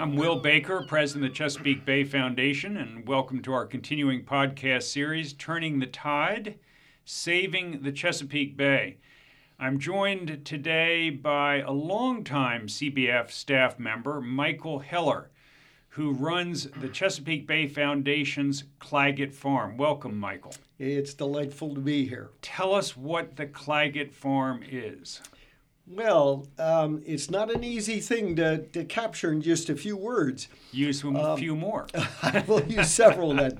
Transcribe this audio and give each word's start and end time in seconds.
I'm 0.00 0.16
Will 0.16 0.36
Baker, 0.36 0.80
President 0.80 1.26
of 1.26 1.30
the 1.30 1.36
Chesapeake 1.36 1.84
Bay 1.84 2.04
Foundation, 2.04 2.78
and 2.78 3.06
welcome 3.06 3.42
to 3.42 3.52
our 3.52 3.66
continuing 3.66 4.24
podcast 4.24 4.84
series, 4.84 5.34
Turning 5.34 5.78
the 5.78 5.86
Tide 5.86 6.54
Saving 7.04 7.82
the 7.82 7.92
Chesapeake 7.92 8.56
Bay. 8.56 8.96
I'm 9.58 9.78
joined 9.78 10.46
today 10.46 11.10
by 11.10 11.56
a 11.56 11.70
longtime 11.70 12.66
CBF 12.66 13.30
staff 13.30 13.78
member, 13.78 14.22
Michael 14.22 14.78
Heller, 14.78 15.28
who 15.90 16.12
runs 16.12 16.68
the 16.80 16.88
Chesapeake 16.88 17.46
Bay 17.46 17.68
Foundation's 17.68 18.64
Claggett 18.80 19.34
Farm. 19.34 19.76
Welcome, 19.76 20.18
Michael. 20.18 20.54
It's 20.78 21.12
delightful 21.12 21.74
to 21.74 21.80
be 21.82 22.08
here. 22.08 22.30
Tell 22.40 22.74
us 22.74 22.96
what 22.96 23.36
the 23.36 23.44
Claggett 23.44 24.12
Farm 24.14 24.62
is. 24.66 25.20
Well, 25.92 26.46
um, 26.56 27.02
it's 27.04 27.30
not 27.30 27.52
an 27.52 27.64
easy 27.64 27.98
thing 27.98 28.36
to, 28.36 28.58
to 28.58 28.84
capture 28.84 29.32
in 29.32 29.42
just 29.42 29.68
a 29.68 29.74
few 29.74 29.96
words. 29.96 30.46
Use 30.70 31.02
a 31.02 31.08
um, 31.08 31.36
few 31.36 31.56
more. 31.56 31.88
I 32.22 32.44
will 32.46 32.64
use 32.64 32.90
several 32.90 33.34
then. 33.34 33.58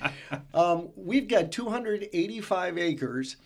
Um, 0.54 0.90
we've 0.95 1.27
got 1.27 1.51
285 1.51 2.78
acres 2.78 3.37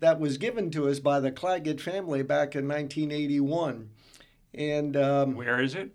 that 0.00 0.18
was 0.18 0.38
given 0.38 0.72
to 0.72 0.88
us 0.88 0.98
by 0.98 1.20
the 1.20 1.30
Claggett 1.30 1.80
family 1.80 2.22
back 2.22 2.56
in 2.56 2.66
1981. 2.66 3.90
And 4.54 4.96
um, 4.96 5.34
where 5.36 5.60
is 5.60 5.76
it? 5.76 5.90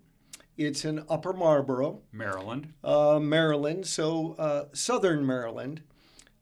It's 0.56 0.86
in 0.86 1.04
Upper 1.10 1.34
Marlboro, 1.34 2.00
Maryland. 2.12 2.72
Uh, 2.82 3.18
Maryland, 3.18 3.86
so 3.86 4.36
uh, 4.38 4.64
southern 4.72 5.26
Maryland. 5.26 5.82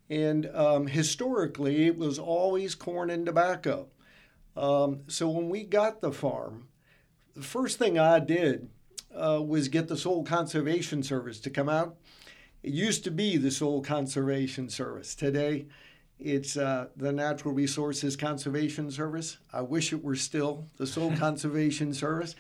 And 0.09 0.47
um, 0.55 0.87
historically, 0.89 1.87
it 1.87 1.97
was 1.97 2.19
always 2.19 2.75
corn 2.77 3.11
and 3.11 3.27
tobacco. 3.27 3.89
Um, 4.57 5.01
so 5.07 5.29
when 5.29 5.49
we 5.49 5.65
got 5.65 6.01
the 6.01 6.13
farm, 6.13 6.69
the 7.35 7.43
first 7.43 7.79
thing 7.79 7.99
I 7.99 8.19
did 8.19 8.69
uh, 9.15 9.43
was 9.43 9.69
get 9.69 9.89
the 9.89 9.97
Soil 9.97 10.25
Conservation 10.25 11.03
Service 11.03 11.41
to 11.41 11.51
come 11.51 11.69
out. 11.69 11.97
It 12.63 12.73
used 12.73 13.05
to 13.05 13.11
be 13.11 13.37
the 13.37 13.51
Soil 13.51 13.83
Conservation 13.83 14.69
Service. 14.69 15.15
Today, 15.15 15.67
it's 16.19 16.57
uh, 16.57 16.89
the 16.97 17.13
Natural 17.13 17.55
Resources 17.55 18.17
Conservation 18.17 18.91
Service. 18.91 19.39
I 19.53 19.63
wish 19.63 19.93
it 19.93 20.05
were 20.05 20.17
still 20.17 20.67
the 20.77 20.87
Soil 20.87 21.15
Conservation 21.19 21.95
Service. 21.95 22.35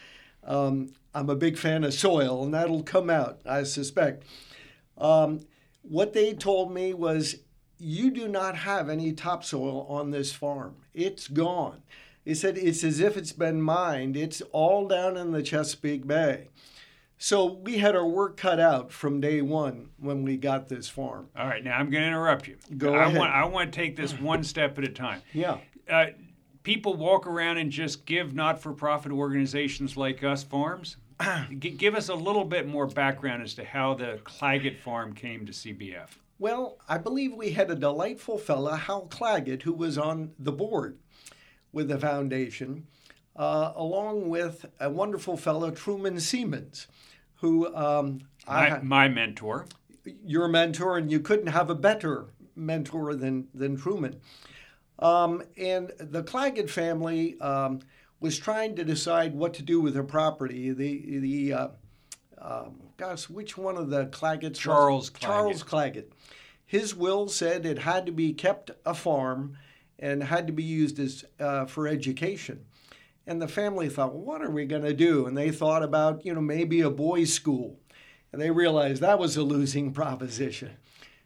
Um, 0.44 0.92
I'm 1.14 1.30
a 1.30 1.36
big 1.36 1.58
fan 1.58 1.84
of 1.84 1.94
soil, 1.94 2.44
and 2.44 2.54
that'll 2.54 2.82
come 2.82 3.10
out, 3.10 3.40
I 3.44 3.64
suspect. 3.64 4.24
Um, 4.96 5.40
what 5.82 6.12
they 6.12 6.34
told 6.34 6.72
me 6.72 6.94
was 6.94 7.36
you 7.80 8.10
do 8.10 8.28
not 8.28 8.56
have 8.56 8.88
any 8.88 9.12
topsoil 9.12 9.86
on 9.88 10.10
this 10.10 10.32
farm. 10.32 10.76
It's 10.94 11.28
gone. 11.28 11.82
He 12.24 12.34
said 12.34 12.58
it's 12.58 12.84
as 12.84 13.00
if 13.00 13.16
it's 13.16 13.32
been 13.32 13.62
mined. 13.62 14.16
It's 14.16 14.42
all 14.52 14.86
down 14.86 15.16
in 15.16 15.32
the 15.32 15.42
Chesapeake 15.42 16.06
Bay. 16.06 16.48
So 17.22 17.44
we 17.44 17.78
had 17.78 17.94
our 17.94 18.06
work 18.06 18.36
cut 18.36 18.58
out 18.58 18.92
from 18.92 19.20
day 19.20 19.42
one 19.42 19.90
when 19.98 20.22
we 20.22 20.36
got 20.36 20.68
this 20.68 20.88
farm. 20.88 21.28
All 21.36 21.46
right, 21.46 21.62
now 21.62 21.76
I'm 21.76 21.90
going 21.90 22.02
to 22.02 22.08
interrupt 22.08 22.48
you. 22.48 22.56
Go 22.78 22.94
I 22.94 23.06
ahead. 23.06 23.18
Want, 23.18 23.32
I 23.32 23.44
want 23.44 23.72
to 23.72 23.76
take 23.76 23.96
this 23.96 24.18
one 24.18 24.42
step 24.42 24.78
at 24.78 24.84
a 24.84 24.88
time. 24.88 25.20
Yeah. 25.34 25.58
Uh, 25.88 26.06
people 26.62 26.94
walk 26.94 27.26
around 27.26 27.58
and 27.58 27.70
just 27.70 28.06
give 28.06 28.34
not-for-profit 28.34 29.12
organizations 29.12 29.98
like 29.98 30.24
us 30.24 30.42
farms. 30.42 30.96
give 31.58 31.94
us 31.94 32.08
a 32.08 32.14
little 32.14 32.44
bit 32.44 32.66
more 32.66 32.86
background 32.86 33.42
as 33.42 33.52
to 33.54 33.64
how 33.64 33.92
the 33.92 34.18
Claggett 34.24 34.78
Farm 34.78 35.12
came 35.12 35.44
to 35.44 35.52
CBF. 35.52 36.08
Well, 36.40 36.78
I 36.88 36.96
believe 36.96 37.34
we 37.34 37.50
had 37.50 37.70
a 37.70 37.74
delightful 37.74 38.38
fellow, 38.38 38.72
Hal 38.72 39.08
Claggett, 39.10 39.62
who 39.62 39.74
was 39.74 39.98
on 39.98 40.32
the 40.38 40.50
board 40.50 40.98
with 41.70 41.88
the 41.88 41.98
foundation, 41.98 42.86
uh, 43.36 43.72
along 43.76 44.30
with 44.30 44.64
a 44.80 44.88
wonderful 44.88 45.36
fellow, 45.36 45.70
Truman 45.70 46.18
Semans, 46.18 46.86
who 47.36 47.72
um, 47.76 48.22
my, 48.48 48.80
my 48.82 49.08
mentor. 49.08 49.66
Your 50.24 50.48
mentor, 50.48 50.96
and 50.96 51.12
you 51.12 51.20
couldn't 51.20 51.48
have 51.48 51.68
a 51.68 51.74
better 51.74 52.28
mentor 52.56 53.14
than 53.14 53.48
than 53.54 53.76
Truman. 53.76 54.18
Um, 54.98 55.42
and 55.58 55.92
the 55.98 56.22
Claggett 56.22 56.70
family 56.70 57.38
um, 57.40 57.80
was 58.18 58.38
trying 58.38 58.76
to 58.76 58.84
decide 58.84 59.34
what 59.34 59.52
to 59.54 59.62
do 59.62 59.78
with 59.78 59.92
their 59.92 60.04
property. 60.04 60.72
The 60.72 61.18
the 61.20 61.52
uh, 61.52 61.68
um, 62.38 62.80
gosh, 62.96 63.28
which 63.28 63.58
one 63.58 63.76
of 63.76 63.90
the 63.90 64.06
Claggetts? 64.06 64.56
Charles 64.56 65.10
Claggett. 65.10 65.20
Charles 65.20 65.62
Claggett. 65.62 66.12
His 66.70 66.94
will 66.94 67.26
said 67.26 67.66
it 67.66 67.80
had 67.80 68.06
to 68.06 68.12
be 68.12 68.32
kept 68.32 68.70
a 68.86 68.94
farm 68.94 69.58
and 69.98 70.22
had 70.22 70.46
to 70.46 70.52
be 70.52 70.62
used 70.62 71.00
as 71.00 71.24
uh, 71.40 71.64
for 71.64 71.88
education. 71.88 72.64
And 73.26 73.42
the 73.42 73.48
family 73.48 73.88
thought, 73.88 74.14
well, 74.14 74.22
what 74.22 74.40
are 74.40 74.52
we 74.52 74.66
going 74.66 74.84
to 74.84 74.94
do? 74.94 75.26
And 75.26 75.36
they 75.36 75.50
thought 75.50 75.82
about, 75.82 76.24
you 76.24 76.32
know, 76.32 76.40
maybe 76.40 76.80
a 76.80 76.88
boys' 76.88 77.32
school. 77.32 77.80
And 78.32 78.40
they 78.40 78.52
realized 78.52 79.02
that 79.02 79.18
was 79.18 79.36
a 79.36 79.42
losing 79.42 79.92
proposition. 79.92 80.76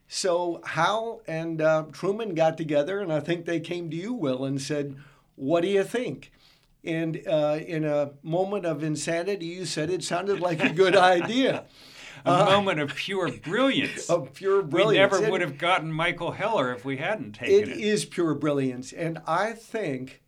So 0.08 0.62
Hal 0.64 1.20
and 1.26 1.60
uh, 1.60 1.84
Truman 1.92 2.34
got 2.34 2.56
together, 2.56 3.00
and 3.00 3.12
I 3.12 3.20
think 3.20 3.44
they 3.44 3.60
came 3.60 3.90
to 3.90 3.96
you, 3.96 4.14
Will, 4.14 4.46
and 4.46 4.58
said, 4.58 4.96
What 5.36 5.60
do 5.60 5.68
you 5.68 5.84
think? 5.84 6.32
And 6.82 7.20
uh, 7.28 7.58
in 7.66 7.84
a 7.84 8.12
moment 8.22 8.64
of 8.64 8.82
insanity, 8.82 9.44
you 9.44 9.66
said 9.66 9.90
it 9.90 10.04
sounded 10.04 10.40
like 10.40 10.64
a 10.64 10.72
good 10.72 10.96
idea. 11.14 11.66
A 12.24 12.30
uh, 12.30 12.44
moment 12.46 12.80
of 12.80 12.94
pure 12.94 13.30
brilliance. 13.42 14.08
Of 14.08 14.34
pure 14.34 14.62
brilliance. 14.62 15.12
We 15.12 15.18
never 15.20 15.30
would 15.30 15.40
have 15.40 15.58
gotten 15.58 15.92
Michael 15.92 16.32
Heller 16.32 16.72
if 16.72 16.84
we 16.84 16.96
hadn't 16.96 17.32
taken 17.32 17.70
it. 17.70 17.76
It 17.76 17.78
is 17.78 18.04
pure 18.04 18.34
brilliance. 18.34 18.92
And 18.92 19.20
I 19.26 19.52
think 19.52 20.22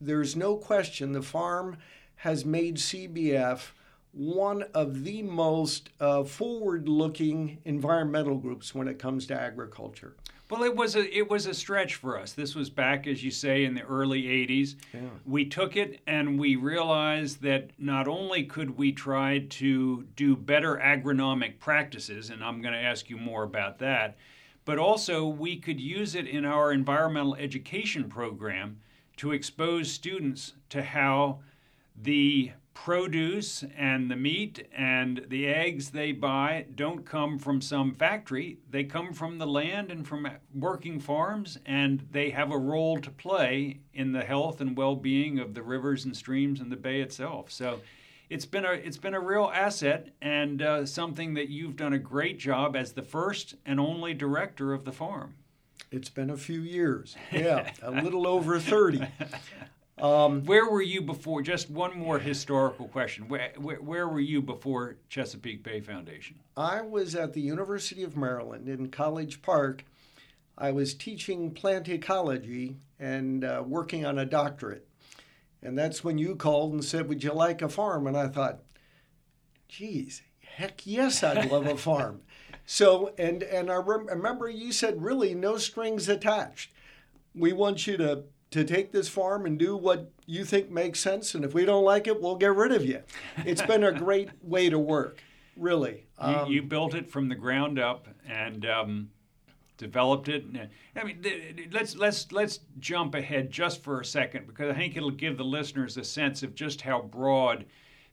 there's 0.00 0.36
no 0.36 0.56
question 0.56 1.12
the 1.12 1.22
farm 1.22 1.78
has 2.16 2.44
made 2.44 2.76
CBF 2.76 3.72
one 4.12 4.62
of 4.74 5.02
the 5.02 5.22
most 5.22 5.90
uh, 6.00 6.22
forward 6.22 6.88
looking 6.88 7.58
environmental 7.64 8.36
groups 8.36 8.74
when 8.74 8.86
it 8.86 8.98
comes 8.98 9.26
to 9.26 9.38
agriculture. 9.38 10.14
Well, 10.50 10.62
it 10.62 10.76
was 10.76 10.94
a 10.94 11.16
it 11.16 11.30
was 11.30 11.46
a 11.46 11.54
stretch 11.54 11.94
for 11.94 12.18
us. 12.18 12.32
This 12.32 12.54
was 12.54 12.68
back, 12.68 13.06
as 13.06 13.24
you 13.24 13.30
say, 13.30 13.64
in 13.64 13.74
the 13.74 13.82
early 13.82 14.24
'80s. 14.24 14.76
Yeah. 14.92 15.00
We 15.24 15.46
took 15.46 15.76
it 15.76 16.00
and 16.06 16.38
we 16.38 16.56
realized 16.56 17.40
that 17.42 17.70
not 17.78 18.06
only 18.06 18.44
could 18.44 18.76
we 18.76 18.92
try 18.92 19.46
to 19.50 20.02
do 20.16 20.36
better 20.36 20.76
agronomic 20.76 21.58
practices, 21.60 22.28
and 22.28 22.44
I'm 22.44 22.60
going 22.60 22.74
to 22.74 22.80
ask 22.80 23.08
you 23.08 23.16
more 23.16 23.42
about 23.42 23.78
that, 23.78 24.16
but 24.66 24.78
also 24.78 25.26
we 25.26 25.56
could 25.56 25.80
use 25.80 26.14
it 26.14 26.26
in 26.26 26.44
our 26.44 26.72
environmental 26.72 27.34
education 27.36 28.08
program 28.10 28.80
to 29.16 29.32
expose 29.32 29.90
students 29.90 30.52
to 30.68 30.82
how 30.82 31.40
the 32.02 32.52
produce 32.74 33.64
and 33.76 34.10
the 34.10 34.16
meat 34.16 34.66
and 34.76 35.24
the 35.28 35.46
eggs 35.46 35.90
they 35.90 36.12
buy 36.12 36.66
don't 36.74 37.06
come 37.06 37.38
from 37.38 37.60
some 37.60 37.94
factory. 37.94 38.58
They 38.70 38.84
come 38.84 39.12
from 39.12 39.38
the 39.38 39.46
land 39.46 39.90
and 39.90 40.06
from 40.06 40.28
working 40.52 41.00
farms, 41.00 41.58
and 41.64 42.06
they 42.10 42.30
have 42.30 42.50
a 42.50 42.58
role 42.58 43.00
to 43.00 43.10
play 43.10 43.78
in 43.94 44.12
the 44.12 44.24
health 44.24 44.60
and 44.60 44.76
well 44.76 44.96
being 44.96 45.38
of 45.38 45.54
the 45.54 45.62
rivers 45.62 46.04
and 46.04 46.16
streams 46.16 46.60
and 46.60 46.70
the 46.70 46.76
bay 46.76 47.00
itself. 47.00 47.50
So 47.50 47.80
it's 48.28 48.46
been 48.46 48.64
a 48.64 48.72
it's 48.72 48.98
been 48.98 49.14
a 49.14 49.20
real 49.20 49.50
asset 49.54 50.08
and 50.20 50.60
uh, 50.60 50.84
something 50.84 51.34
that 51.34 51.48
you've 51.48 51.76
done 51.76 51.92
a 51.92 51.98
great 51.98 52.38
job 52.38 52.76
as 52.76 52.92
the 52.92 53.02
first 53.02 53.54
and 53.64 53.78
only 53.78 54.12
director 54.12 54.72
of 54.72 54.84
the 54.84 54.92
farm. 54.92 55.34
It's 55.90 56.08
been 56.08 56.30
a 56.30 56.36
few 56.36 56.60
years. 56.60 57.16
Yeah, 57.30 57.70
a 57.80 57.90
little 58.02 58.26
over 58.26 58.58
30. 58.58 59.06
Um, 59.98 60.44
where 60.44 60.68
were 60.68 60.82
you 60.82 61.02
before? 61.02 61.40
Just 61.42 61.70
one 61.70 61.96
more 61.96 62.18
historical 62.18 62.88
question. 62.88 63.28
Where, 63.28 63.52
where, 63.56 63.76
where, 63.76 64.08
were 64.08 64.20
you 64.20 64.42
before 64.42 64.96
Chesapeake 65.08 65.62
Bay 65.62 65.80
Foundation? 65.80 66.40
I 66.56 66.80
was 66.80 67.14
at 67.14 67.32
the 67.32 67.40
University 67.40 68.02
of 68.02 68.16
Maryland 68.16 68.68
in 68.68 68.88
College 68.88 69.40
Park. 69.40 69.84
I 70.58 70.72
was 70.72 70.94
teaching 70.94 71.52
plant 71.52 71.88
ecology 71.88 72.76
and 72.98 73.44
uh, 73.44 73.62
working 73.64 74.04
on 74.04 74.18
a 74.18 74.24
doctorate. 74.24 74.88
And 75.62 75.78
that's 75.78 76.02
when 76.02 76.18
you 76.18 76.34
called 76.34 76.72
and 76.72 76.84
said, 76.84 77.08
Would 77.08 77.22
you 77.22 77.32
like 77.32 77.62
a 77.62 77.68
farm? 77.68 78.06
And 78.06 78.16
I 78.16 78.28
thought, 78.28 78.60
geez, 79.68 80.22
heck 80.40 80.86
yes, 80.86 81.22
I'd 81.22 81.50
love 81.50 81.66
a 81.66 81.76
farm. 81.76 82.22
So, 82.66 83.12
and, 83.18 83.42
and 83.42 83.70
I 83.70 83.74
rem- 83.74 84.06
remember 84.06 84.48
you 84.48 84.72
said, 84.72 85.02
really, 85.02 85.34
no 85.34 85.58
strings 85.58 86.08
attached. 86.08 86.70
We 87.34 87.52
want 87.52 87.86
you 87.86 87.98
to 87.98 88.24
to 88.54 88.62
take 88.62 88.92
this 88.92 89.08
farm 89.08 89.46
and 89.46 89.58
do 89.58 89.76
what 89.76 90.12
you 90.26 90.44
think 90.44 90.70
makes 90.70 91.00
sense. 91.00 91.34
And 91.34 91.44
if 91.44 91.54
we 91.54 91.64
don't 91.64 91.82
like 91.82 92.06
it, 92.06 92.22
we'll 92.22 92.36
get 92.36 92.54
rid 92.54 92.70
of 92.70 92.86
you. 92.86 93.02
It's 93.38 93.62
been 93.62 93.82
a 93.82 93.90
great 93.90 94.28
way 94.44 94.70
to 94.70 94.78
work, 94.78 95.20
really. 95.56 96.06
Um, 96.20 96.46
you, 96.46 96.54
you, 96.54 96.62
built 96.62 96.94
it 96.94 97.10
from 97.10 97.28
the 97.28 97.34
ground 97.34 97.80
up 97.80 98.06
and 98.24 98.64
um, 98.64 99.10
developed 99.76 100.28
it. 100.28 100.44
I 100.94 101.02
mean, 101.02 101.20
let's 101.72 101.96
let's 101.96 102.30
let's 102.30 102.60
jump 102.78 103.16
ahead 103.16 103.50
just 103.50 103.82
for 103.82 104.00
a 104.00 104.04
second 104.04 104.46
because 104.46 104.70
I 104.70 104.78
think 104.78 104.96
it'll 104.96 105.10
give 105.10 105.36
the 105.36 105.44
listeners 105.44 105.96
a 105.96 106.04
sense 106.04 106.44
of 106.44 106.54
just 106.54 106.80
how 106.80 107.02
broad 107.02 107.66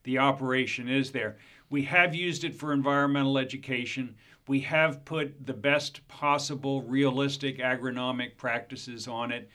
the 0.05 0.17
operation 0.17 0.89
is 0.89 1.11
there. 1.11 1.37
We 1.69 1.83
have 1.83 2.15
used 2.15 2.45
it 2.45 2.55
for 2.55 2.73
environmental 2.73 3.37
education. 3.37 4.15
We 4.47 4.61
have 4.61 5.05
put 5.05 5.45
the 5.45 5.53
best 5.53 6.07
possible 6.07 6.81
realistic 6.81 7.59
agronomic 7.59 8.37
practices 8.37 9.07
on 9.07 9.31
it. 9.31 9.47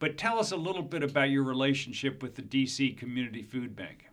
But 0.00 0.16
tell 0.18 0.40
us 0.40 0.50
a 0.50 0.56
little 0.56 0.82
bit 0.82 1.04
about 1.04 1.30
your 1.30 1.44
relationship 1.44 2.22
with 2.22 2.34
the 2.34 2.42
DC 2.42 2.96
Community 2.96 3.42
Food 3.42 3.76
Bank. 3.76 4.08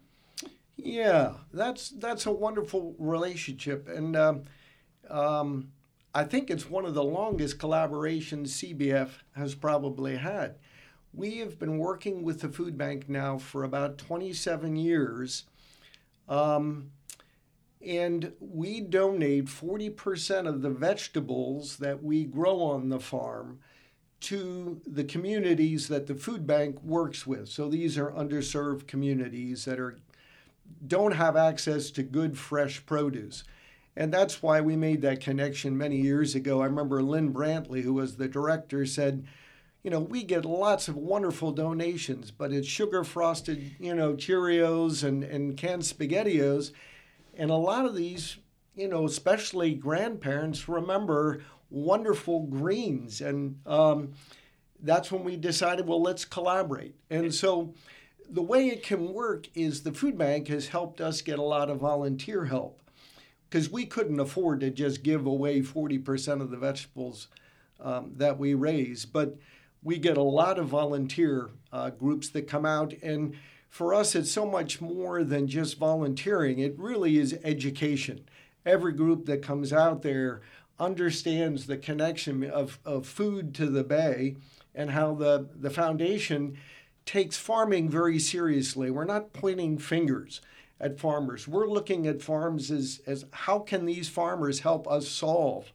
Yeah, 0.76 1.34
that's 1.52 1.90
that's 1.90 2.28
a 2.28 2.32
wonderful 2.32 2.94
relationship, 3.00 3.88
and 3.90 4.16
um, 4.16 4.44
um, 5.10 5.72
I 6.14 6.24
think 6.24 6.52
it's 6.52 6.70
one 6.70 6.86
of 6.86 6.94
the 6.94 7.04
longest 7.04 7.58
collaborations 7.58 8.50
CBF 8.50 9.10
has 9.36 9.56
probably 9.56 10.18
had. 10.18 10.56
We 11.14 11.38
have 11.38 11.58
been 11.58 11.80
working 11.80 12.22
with 12.22 12.42
the 12.42 12.50
food 12.50 12.78
bank 12.78 13.10
now 13.10 13.38
for 13.38 13.64
about 13.64 13.98
27 13.98 14.76
years. 14.76 15.46
Um, 16.30 16.92
and 17.86 18.34
we 18.40 18.82
donate 18.82 19.46
40% 19.46 20.48
of 20.48 20.62
the 20.62 20.70
vegetables 20.70 21.78
that 21.78 22.04
we 22.04 22.26
grow 22.26 22.62
on 22.62 22.90
the 22.90 23.00
farm 23.00 23.60
to 24.20 24.82
the 24.86 25.04
communities 25.04 25.88
that 25.88 26.08
the 26.08 26.16
food 26.16 26.48
bank 26.48 26.82
works 26.84 27.28
with. 27.28 27.50
So 27.50 27.70
these 27.70 27.98
are 27.98 28.12
underserved 28.12 28.88
communities 28.88 29.66
that 29.66 29.80
are 29.80 30.00
don't 30.86 31.14
have 31.14 31.36
access 31.36 31.92
to 31.92 32.04
good 32.04 32.38
fresh 32.38 32.86
produce. 32.86 33.44
And 33.96 34.14
that's 34.14 34.44
why 34.44 34.62
we 34.62 34.76
made 34.76 35.02
that 35.02 35.22
connection 35.22 35.78
many 35.78 35.98
years 35.98 36.36
ago. 36.36 36.62
I 36.62 36.66
remember 36.66 37.02
Lynn 37.02 37.34
Brantley, 37.34 37.82
who 37.82 37.94
was 37.94 38.18
the 38.18 38.28
director, 38.28 38.86
said, 38.86 39.26
you 39.82 39.90
know, 39.90 40.00
we 40.00 40.24
get 40.24 40.46
lots 40.46 40.88
of 40.88 40.98
wonderful 40.98 41.52
donations, 41.52 42.30
but 42.30 42.52
it's 42.52 42.68
sugar 42.68 43.04
frosted, 43.04 43.76
you 43.80 43.96
know, 43.96 44.14
Cheerios 44.14 45.04
and, 45.04 45.24
and 45.24 45.56
canned 45.56 45.84
SpaghettiOs 45.84 46.74
and 47.38 47.52
a 47.52 47.56
lot 47.56 47.86
of 47.86 47.96
these, 47.96 48.38
you 48.76 48.88
know, 48.88 49.06
especially 49.06 49.74
grandparents 49.74 50.68
remember 50.68 51.44
wonderful 51.70 52.42
greens. 52.44 53.22
And 53.22 53.60
um, 53.66 54.14
that's 54.82 55.12
when 55.12 55.24
we 55.24 55.36
decided, 55.36 55.88
well, 55.88 56.02
let's 56.02 56.26
collaborate. 56.26 56.96
And 57.10 57.34
so 57.34 57.74
the 58.30 58.42
way 58.42 58.68
it 58.68 58.84
can 58.84 59.14
work 59.14 59.48
is 59.56 59.84
the 59.84 59.94
food 59.94 60.18
bank 60.18 60.48
has 60.50 60.68
helped 60.68 61.02
us 61.02 61.22
get 61.22 61.40
a 61.40 61.44
lot 61.44 61.70
of 61.70 61.80
volunteer 61.80 62.46
help 62.46 62.82
because 63.50 63.70
we 63.70 63.86
couldn't 63.86 64.20
afford 64.20 64.60
to 64.60 64.70
just 64.70 65.04
give 65.04 65.26
away 65.26 65.62
40% 65.62 66.42
of 66.42 66.52
the 66.52 66.58
vegetables 66.58 67.28
um, 67.80 68.12
that 68.18 68.38
we 68.38 68.54
raise. 68.54 69.06
But 69.06 69.38
we 69.84 69.98
get 69.98 70.18
a 70.18 70.24
lot 70.24 70.60
of 70.60 70.68
volunteer 70.68 71.50
uh, 71.72 71.92
groups 71.92 72.30
that 72.30 72.48
come 72.48 72.66
out 72.66 72.94
and 73.02 73.36
for 73.70 73.94
us, 73.94 74.16
it's 74.16 74.32
so 74.32 74.46
much 74.46 74.82
more 74.82 75.24
than 75.24 75.48
just 75.48 75.78
volunteering. 75.78 76.60
It 76.60 76.78
really 76.80 77.18
is 77.18 77.38
education. 77.44 78.28
Every 78.66 78.94
group 78.94 79.26
that 79.26 79.42
comes 79.42 79.72
out 79.72 80.02
there 80.02 80.42
understands 80.80 81.66
the 81.66 81.78
connection 81.78 82.44
of, 82.44 82.80
of 82.86 83.08
food 83.08 83.54
to 83.56 83.68
the 83.68 83.84
bay 83.84 84.36
and 84.76 84.92
how 84.92 85.14
the, 85.16 85.48
the 85.56 85.70
foundation 85.70 86.58
takes 87.06 87.38
farming 87.38 87.90
very 87.90 88.20
seriously. 88.20 88.92
We're 88.92 89.06
not 89.06 89.34
pointing 89.34 89.78
fingers 89.78 90.42
at 90.80 91.00
farmers. 91.00 91.48
We're 91.48 91.68
looking 91.68 92.06
at 92.06 92.22
farms 92.22 92.70
as, 92.70 93.02
as 93.08 93.26
how 93.32 93.60
can 93.60 93.86
these 93.86 94.10
farmers 94.10 94.60
help 94.60 94.88
us 94.88 95.08
solve 95.08 95.72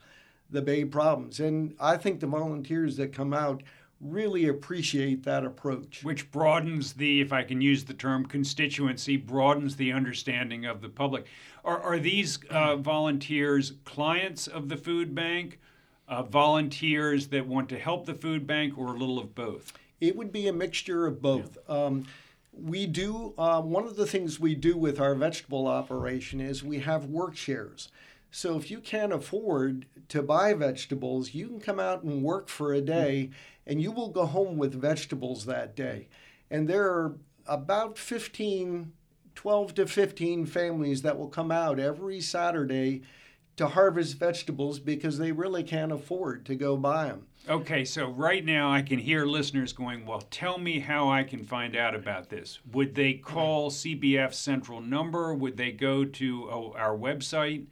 the 0.51 0.63
bay 0.63 0.85
problems? 0.85 1.41
And 1.41 1.75
I 1.81 1.97
think 1.97 2.21
the 2.21 2.27
volunteers 2.27 2.97
that 2.99 3.13
come 3.13 3.35
out 3.35 3.63
really 4.03 4.49
appreciate 4.49 5.23
that 5.23 5.45
approach. 5.45 6.03
Which 6.03 6.31
broadens 6.31 6.95
the, 6.95 7.21
if 7.21 7.33
I 7.33 7.45
can 7.45 7.61
use 7.61 7.85
the 7.85 7.95
term 7.95 8.27
constituency, 8.27 9.17
broadens 9.17 9.77
the 9.77 9.93
understanding 9.93 10.67
of 10.67 10.81
the 10.81 10.89
public. 10.89 11.27
Are, 11.65 11.81
are 11.81 11.99
these 11.99 12.41
uh, 12.51 12.77
volunteers 12.77 13.75
clients 13.85 14.49
of 14.49 14.69
the 14.69 14.77
food 14.77 15.15
bank, 15.15 15.61
uh, 16.09 16.25
volunteers 16.25 17.29
that 17.29 17.47
want 17.47 17.69
to 17.69 17.79
help 17.79 18.07
the 18.07 18.15
food 18.15 18.47
bank, 18.47 18.77
or 18.77 18.89
a 18.89 18.99
little 18.99 19.19
of 19.19 19.35
both? 19.35 19.73
It 20.01 20.17
would 20.17 20.33
be 20.33 20.49
a 20.49 20.53
mixture 20.53 21.07
of 21.07 21.23
both. 21.23 21.57
Yeah. 21.69 21.75
Um, 21.75 22.07
we 22.53 22.87
do, 22.87 23.33
uh, 23.39 23.63
one 23.63 23.85
of 23.85 23.97
the 23.97 24.07
things 24.07 24.39
we 24.39 24.55
do 24.55 24.77
with 24.77 25.01
our 25.01 25.15
vegetable 25.15 25.67
operation 25.69 26.41
is 26.41 26.63
we 26.63 26.81
have 26.81 27.07
work 27.07 27.37
shares. 27.37 27.89
So 28.31 28.57
if 28.57 28.71
you 28.71 28.81
can't 28.81 29.13
afford 29.13 29.87
to 30.09 30.23
buy 30.23 30.53
vegetables, 30.55 31.35
you 31.35 31.47
can 31.49 31.61
come 31.61 31.79
out 31.79 32.03
and 32.03 32.23
work 32.23 32.49
for 32.49 32.75
a 32.75 32.81
day. 32.81 33.31
Mm-hmm 33.31 33.52
and 33.67 33.81
you 33.81 33.93
will 33.93 34.09
go 34.09 34.27
home 34.27 34.57
with 34.57 34.75
vegetables 34.75 35.47
that 35.47 35.77
day. 35.77 36.09
And 36.51 36.69
there 36.69 36.85
are 36.85 37.17
about 37.47 37.99
15, 37.99 38.93
12 39.35 39.75
to 39.75 39.87
15 39.87 40.47
families 40.47 41.03
that 41.03 41.19
will 41.19 41.29
come 41.29 41.51
out 41.51 41.79
every 41.79 42.21
Saturday 42.21 43.03
to 43.57 43.69
harvest 43.69 44.19
vegetables 44.19 44.79
because 44.79 45.19
they 45.19 45.33
really 45.33 45.63
can't 45.63 45.93
afford 45.93 46.45
to 46.47 46.55
go 46.55 46.77
buy 46.77 47.07
them. 47.07 47.27
Okay, 47.49 47.85
so 47.85 48.09
right 48.09 48.45
now 48.45 48.71
I 48.71 48.83
can 48.83 48.99
hear 48.99 49.27
listeners 49.27 49.73
going, 49.73 50.07
Well, 50.07 50.23
tell 50.31 50.59
me 50.59 50.79
how 50.79 51.11
I 51.11 51.25
can 51.25 51.45
find 51.45 51.77
out 51.77 51.95
about 51.95 52.29
this. 52.29 52.61
Would 52.73 52.95
they 52.95 53.15
call 53.15 53.71
CBF 53.71 54.33
Central 54.33 54.81
number? 54.81 55.35
Would 55.35 55.57
they 55.57 55.73
go 55.73 56.05
to 56.05 56.49
oh, 56.51 56.75
our 56.77 56.97
website? 56.97 57.67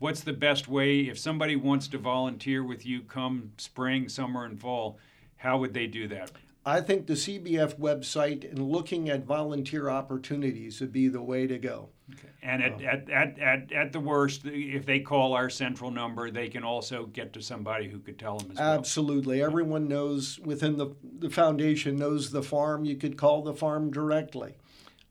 What's 0.00 0.22
the 0.22 0.32
best 0.32 0.66
way 0.66 1.02
if 1.02 1.18
somebody 1.18 1.54
wants 1.54 1.86
to 1.88 1.98
volunteer 1.98 2.64
with 2.64 2.84
you 2.84 3.02
come 3.02 3.52
spring, 3.58 4.08
summer, 4.08 4.44
and 4.44 4.60
fall? 4.60 4.98
How 5.36 5.58
would 5.58 5.72
they 5.72 5.86
do 5.86 6.08
that? 6.08 6.32
I 6.66 6.80
think 6.80 7.06
the 7.06 7.14
CBF 7.14 7.78
website 7.78 8.48
and 8.50 8.58
looking 8.58 9.08
at 9.08 9.24
volunteer 9.24 9.88
opportunities 9.88 10.80
would 10.80 10.92
be 10.92 11.08
the 11.08 11.22
way 11.22 11.46
to 11.46 11.56
go. 11.56 11.88
Okay. 12.12 12.28
And 12.42 12.62
at, 12.62 12.72
uh, 12.72 12.84
at, 12.84 13.10
at, 13.10 13.38
at, 13.38 13.72
at 13.72 13.92
the 13.92 14.00
worst, 14.00 14.42
if 14.44 14.84
they 14.84 15.00
call 15.00 15.32
our 15.32 15.48
central 15.48 15.90
number, 15.90 16.30
they 16.30 16.48
can 16.48 16.64
also 16.64 17.06
get 17.06 17.32
to 17.34 17.42
somebody 17.42 17.88
who 17.88 17.98
could 17.98 18.18
tell 18.18 18.38
them 18.38 18.50
as 18.50 18.58
well. 18.58 18.78
Absolutely. 18.78 19.42
Everyone 19.42 19.88
knows 19.88 20.38
within 20.40 20.76
the, 20.76 20.94
the 21.18 21.30
foundation 21.30 21.96
knows 21.96 22.30
the 22.30 22.42
farm. 22.42 22.84
You 22.84 22.96
could 22.96 23.16
call 23.16 23.42
the 23.42 23.54
farm 23.54 23.90
directly 23.90 24.54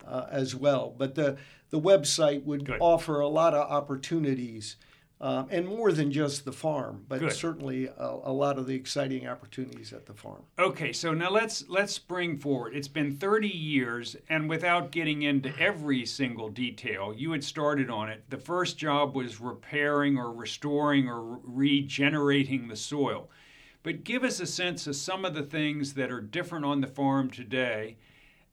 uh, 0.09 0.27
as 0.31 0.55
well. 0.55 0.93
But 0.97 1.15
the, 1.15 1.37
the 1.69 1.79
website 1.79 2.43
would 2.43 2.65
Good. 2.65 2.77
offer 2.79 3.19
a 3.19 3.27
lot 3.27 3.53
of 3.53 3.69
opportunities. 3.69 4.75
Um, 5.21 5.47
and 5.51 5.67
more 5.67 5.91
than 5.91 6.13
just 6.13 6.45
the 6.45 6.53
farm, 6.53 7.03
but 7.09 7.19
Good. 7.19 7.33
certainly 7.33 7.87
a, 7.87 8.19
a, 8.23 8.31
lot 8.31 8.57
of 8.57 8.67
the 8.67 8.75
exciting 8.75 9.27
opportunities 9.27 9.91
at 9.91 10.05
the 10.05 10.13
farm. 10.13 10.43
Okay, 10.57 10.93
so 10.93 11.13
now 11.13 11.29
let's 11.29 11.67
let's 11.67 11.99
bring 11.99 12.37
forward. 12.37 12.73
It's 12.73 12.87
been 12.87 13.17
30 13.17 13.49
years, 13.49 14.15
and 14.29 14.47
without 14.47 14.91
getting 14.93 15.23
into 15.23 15.51
every 15.59 16.05
single 16.05 16.47
detail, 16.47 17.13
you 17.13 17.33
had 17.33 17.43
started 17.43 17.89
on 17.89 18.07
it. 18.07 18.23
The 18.29 18.37
first 18.37 18.77
job 18.77 19.13
was 19.13 19.41
repairing 19.41 20.17
or 20.17 20.31
restoring 20.31 21.09
or 21.09 21.37
regenerating 21.43 22.69
the 22.69 22.77
soil. 22.77 23.29
But 23.83 24.05
give 24.05 24.23
us 24.23 24.39
a 24.39 24.45
sense 24.45 24.87
of 24.87 24.95
some 24.95 25.25
of 25.25 25.33
the 25.33 25.43
things 25.43 25.95
that 25.95 26.11
are 26.11 26.21
different 26.21 26.63
on 26.63 26.79
the 26.79 26.87
farm 26.87 27.29
today, 27.29 27.97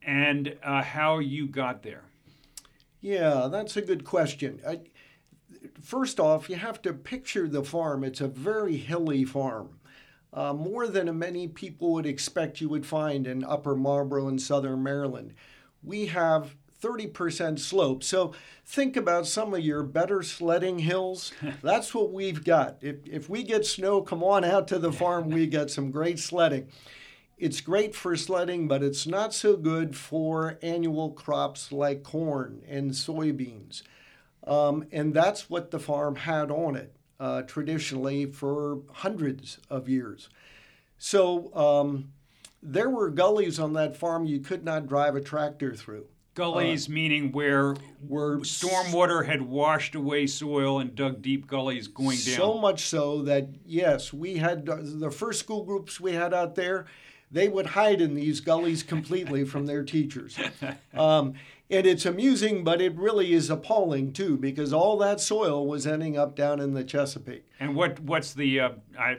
and 0.03 0.57
uh, 0.63 0.83
how 0.83 1.19
you 1.19 1.47
got 1.47 1.83
there. 1.83 2.05
Yeah, 3.01 3.49
that's 3.51 3.77
a 3.77 3.83
good 3.83 4.05
question. 4.05 4.61
I, 4.67 4.81
first 5.81 6.19
off, 6.19 6.49
you 6.49 6.57
have 6.57 6.83
to 6.83 6.93
picture 6.93 7.49
the 7.49 7.63
farm. 7.63 8.05
It's 8.05 8.21
a 8.21 8.29
very 8.29 8.77
hilly 8.77 9.25
farm. 9.25 9.79
Uh, 10.33 10.53
more 10.53 10.87
than 10.87 11.19
many 11.19 11.49
people 11.49 11.93
would 11.93 12.07
expect 12.07 12.61
you 12.61 12.69
would 12.69 12.85
find 12.85 13.27
in 13.27 13.45
Upper 13.45 13.75
Marlboro 13.75 14.29
and 14.29 14.41
Southern 14.41 14.83
Maryland. 14.83 15.33
We 15.83 16.07
have 16.07 16.57
30% 16.83 17.59
slope. 17.59 18.03
So 18.03 18.33
think 18.65 18.97
about 18.97 19.27
some 19.27 19.55
of 19.55 19.61
your 19.61 19.83
better 19.83 20.23
sledding 20.23 20.81
hills. 20.81 21.33
That's 21.63 21.95
what 21.95 22.13
we've 22.13 22.45
got. 22.45 22.77
If, 22.81 22.97
if 23.07 23.29
we 23.29 23.43
get 23.43 23.65
snow, 23.65 24.03
come 24.03 24.23
on 24.23 24.45
out 24.45 24.69
to 24.69 24.79
the 24.79 24.93
farm. 24.93 25.31
We 25.31 25.47
get 25.47 25.71
some 25.71 25.91
great 25.91 26.19
sledding. 26.19 26.69
It's 27.39 27.61
great 27.61 27.95
for 27.95 28.17
sledding, 28.17 28.67
but 28.67 28.83
it's 28.83 29.07
not 29.07 29.35
so 29.35 29.57
good 29.57 29.95
for 29.95 30.59
annual 30.63 31.11
crops 31.11 31.71
like 31.71 32.03
corn 32.03 32.63
and 32.67 32.93
soybeans. 32.93 33.83
Um, 34.47 34.87
and 34.91 35.13
that's 35.13 35.51
what 35.51 35.71
the 35.71 35.79
farm 35.79 36.17
had 36.17 36.51
on 36.51 36.77
it 36.77 36.95
uh, 37.21 37.43
traditionally 37.43 38.27
for 38.27 38.81
hundreds 38.93 39.59
of 39.69 39.89
years. 39.89 40.29
So 40.99 41.55
um, 41.55 42.13
there 42.63 42.89
were 42.89 43.11
gullies 43.11 43.59
on 43.59 43.75
that 43.75 43.97
farm 43.97 44.25
you 44.25 44.41
could 44.41 44.65
not 44.65 44.87
drive 44.87 45.15
a 45.15 45.21
tractor 45.21 45.75
through. 45.75 46.07
Gullies 46.35 46.89
uh, 46.89 46.93
meaning 46.93 47.33
where 47.33 47.75
where 48.07 48.39
stormwater 48.39 49.25
had 49.25 49.41
washed 49.41 49.95
away 49.95 50.27
soil 50.27 50.81
and 50.81 50.95
dug 50.95 51.23
deep 51.23 51.47
gullies 51.47 51.89
going 51.89 52.19
down. 52.19 52.37
So 52.37 52.59
much 52.59 52.85
so 52.85 53.23
that 53.23 53.49
yes, 53.65 54.13
we 54.13 54.37
had 54.37 54.67
the 54.67 55.11
first 55.11 55.41
school 55.41 55.65
groups 55.65 55.99
we 55.99 56.13
had 56.13 56.35
out 56.35 56.55
there 56.55 56.87
they 57.37 57.49
would 57.49 57.67
hide 57.67 58.01
in 58.01 58.15
these 58.15 58.41
gullies 58.41 58.83
completely 58.83 59.45
from 59.45 59.67
their 59.67 59.85
teachers. 59.85 60.39
Um, 60.95 61.35
and 61.69 61.87
it's 61.87 62.07
amusing, 62.07 62.65
but 62.65 62.81
it 62.81 62.95
really 62.97 63.35
is 63.35 63.51
appalling 63.51 64.13
too, 64.13 64.39
because 64.39 64.73
all 64.73 64.97
that 64.99 65.21
soil 65.21 65.67
was 65.67 65.87
ending 65.87 66.17
up 66.17 66.35
down 66.35 66.59
in 66.61 66.73
the 66.73 66.83
Chesapeake. 66.85 67.45
And 67.61 67.75
what 67.75 68.01
what's 68.01 68.33
the 68.33 68.61
uh, 68.61 68.71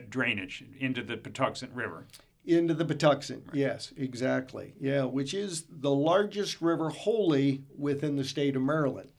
drainage 0.08 0.64
into 0.80 1.02
the 1.04 1.16
Patuxent 1.16 1.70
River? 1.72 2.06
Into 2.44 2.74
the 2.74 2.84
Patuxent, 2.84 3.46
right. 3.46 3.54
yes, 3.54 3.92
exactly. 3.96 4.72
Yeah, 4.80 5.04
which 5.04 5.34
is 5.34 5.66
the 5.70 5.92
largest 5.92 6.60
river 6.60 6.88
wholly 6.88 7.62
within 7.76 8.16
the 8.16 8.24
state 8.24 8.56
of 8.56 8.62
Maryland. 8.62 9.10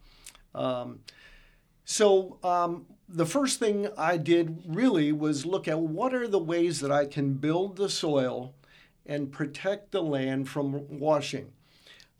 Um, 0.53 0.99
so 1.85 2.39
um, 2.43 2.87
the 3.07 3.27
first 3.27 3.59
thing 3.59 3.87
I 3.97 4.17
did 4.17 4.63
really 4.67 5.11
was 5.13 5.45
look 5.45 5.67
at 5.67 5.79
what 5.79 6.13
are 6.13 6.27
the 6.27 6.39
ways 6.39 6.81
that 6.81 6.91
I 6.91 7.05
can 7.05 7.35
build 7.35 7.77
the 7.77 7.89
soil 7.89 8.53
and 9.09 9.31
protect 9.31 9.91
the 9.91 10.03
land 10.03 10.47
from 10.47 10.99
washing. 10.99 11.51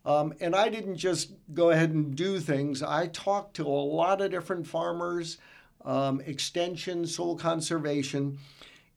Um, 0.03 0.33
and 0.41 0.55
I 0.55 0.69
didn't 0.69 0.97
just 0.97 1.31
go 1.53 1.69
ahead 1.69 1.91
and 1.91 2.15
do 2.15 2.39
things. 2.39 2.81
I 2.81 3.07
talked 3.07 3.55
to 3.57 3.67
a 3.67 3.69
lot 3.69 4.21
of 4.21 4.31
different 4.31 4.65
farmers, 4.65 5.37
um, 5.85 6.19
extension, 6.21 7.05
soil 7.05 7.37
conservation, 7.37 8.39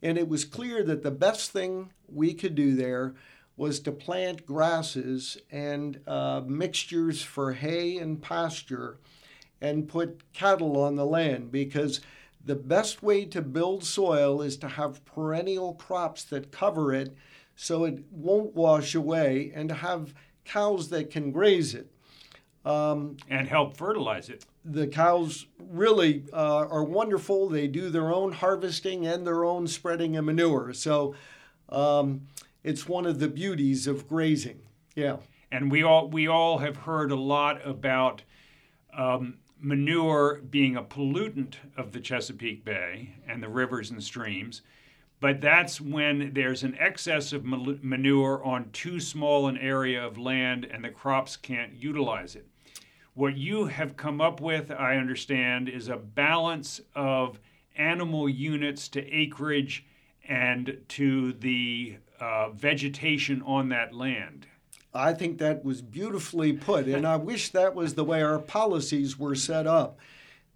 and 0.03 0.17
it 0.17 0.27
was 0.27 0.47
clear 0.47 0.83
that 0.85 1.03
the 1.03 1.11
best 1.11 1.51
thing 1.51 1.91
we 2.09 2.33
could 2.33 2.55
do 2.55 2.75
there 2.75 3.15
was 3.59 3.79
to 3.81 3.93
plant 3.93 4.47
grasses 4.47 5.37
and 5.51 6.01
uh, 6.07 6.41
mixtures 6.47 7.23
for 7.23 7.53
hay 7.53 7.99
and 7.99 8.23
pasture 8.23 8.97
and 9.61 9.87
put 9.87 10.33
cattle 10.33 10.81
on 10.81 10.97
the 10.97 11.05
land 11.05 11.53
because 11.53 12.01
the 12.45 12.57
best 12.57 13.03
way 13.03 13.27
to 13.27 13.43
build 13.43 13.85
soil 13.85 14.41
is 14.41 14.57
to 14.57 14.69
have 14.69 15.05
perennial 15.05 15.75
crops 15.75 16.25
that 16.25 16.51
cover 16.51 16.95
it 16.95 17.15
so 17.63 17.85
it 17.85 18.03
won't 18.11 18.57
wash 18.57 18.97
away 18.97 19.53
and 19.55 19.69
to 19.69 19.75
have 19.77 20.13
cows 20.45 20.89
that 20.89 21.11
can 21.11 21.31
graze 21.31 21.75
it. 21.77 21.87
Um, 22.65 23.17
and 23.31 23.47
help 23.47 23.77
fertilize 23.77 24.29
it. 24.29 24.45
The 24.65 24.89
cows 24.89 25.47
really 25.71 26.25
uh, 26.33 26.67
are 26.69 26.83
wonderful. 26.83 27.49
They 27.49 27.69
do 27.69 27.89
their 27.89 28.13
own 28.13 28.33
harvesting 28.33 29.07
and 29.07 29.25
their 29.25 29.45
own 29.45 29.69
spreading 29.69 30.17
of 30.17 30.25
manure. 30.25 30.73
So 30.73 31.15
um, 31.69 32.27
it's 32.65 32.89
one 32.89 33.07
of 33.07 33.21
the 33.21 33.29
beauties 33.29 33.87
of 33.87 34.09
grazing. 34.09 34.61
Yeah. 34.97 35.19
And 35.53 35.71
we 35.71 35.85
all 35.85 36.09
we 36.09 36.27
all 36.27 36.59
have 36.59 36.79
heard 36.79 37.13
a 37.13 37.17
lot 37.17 37.65
about 37.65 38.23
um, 38.97 39.39
manure 39.61 40.41
being 40.51 40.77
a 40.77 40.83
pollutant 40.83 41.55
of 41.77 41.93
the 41.93 42.01
Chesapeake 42.01 42.65
Bay 42.65 43.15
and 43.29 43.41
the 43.41 43.49
rivers 43.49 43.91
and 43.91 44.03
streams. 44.03 44.63
But 45.23 45.41
that's 45.41 45.81
when 45.81 46.33
there's 46.35 46.65
an 46.65 46.77
excess 46.81 47.33
of 47.33 47.45
manure 47.45 48.43
on 48.43 48.71
too 48.73 48.99
small 48.99 49.47
an 49.47 49.57
area 49.57 50.05
of 50.05 50.19
land 50.19 50.65
and 50.65 50.85
the 50.85 50.89
crops 50.89 51.37
can't 51.37 51.73
utilize 51.75 52.35
it. 52.35 52.45
What 53.15 53.37
you 53.37 53.67
have 53.67 53.97
come 53.97 54.21
up 54.21 54.41
with, 54.41 54.73
I 54.73 54.97
understand, 54.97 55.69
is 55.69 55.87
a 55.87 55.97
balance 55.97 56.81
of 56.97 57.39
animal 57.77 58.29
units 58.29 58.89
to 58.89 59.17
acreage 59.17 59.87
and 60.29 60.79
to 60.89 61.35
the 61.35 61.99
uh, 62.19 62.51
vegetation 62.51 63.43
on 63.43 63.69
that 63.69 63.95
land. 63.95 64.49
I 64.93 65.13
think 65.13 65.39
that 65.39 65.65
was 65.65 65.83
beautifully 65.83 66.53
put, 66.53 66.87
and 66.87 67.07
I 67.07 67.15
wish 67.15 67.51
that 67.51 67.77
was 67.77 67.95
the 67.95 68.05
way 68.05 68.25
our 68.25 68.41
policies 68.41 69.21
were 69.21 69.37
set 69.37 69.69
up. 69.69 70.01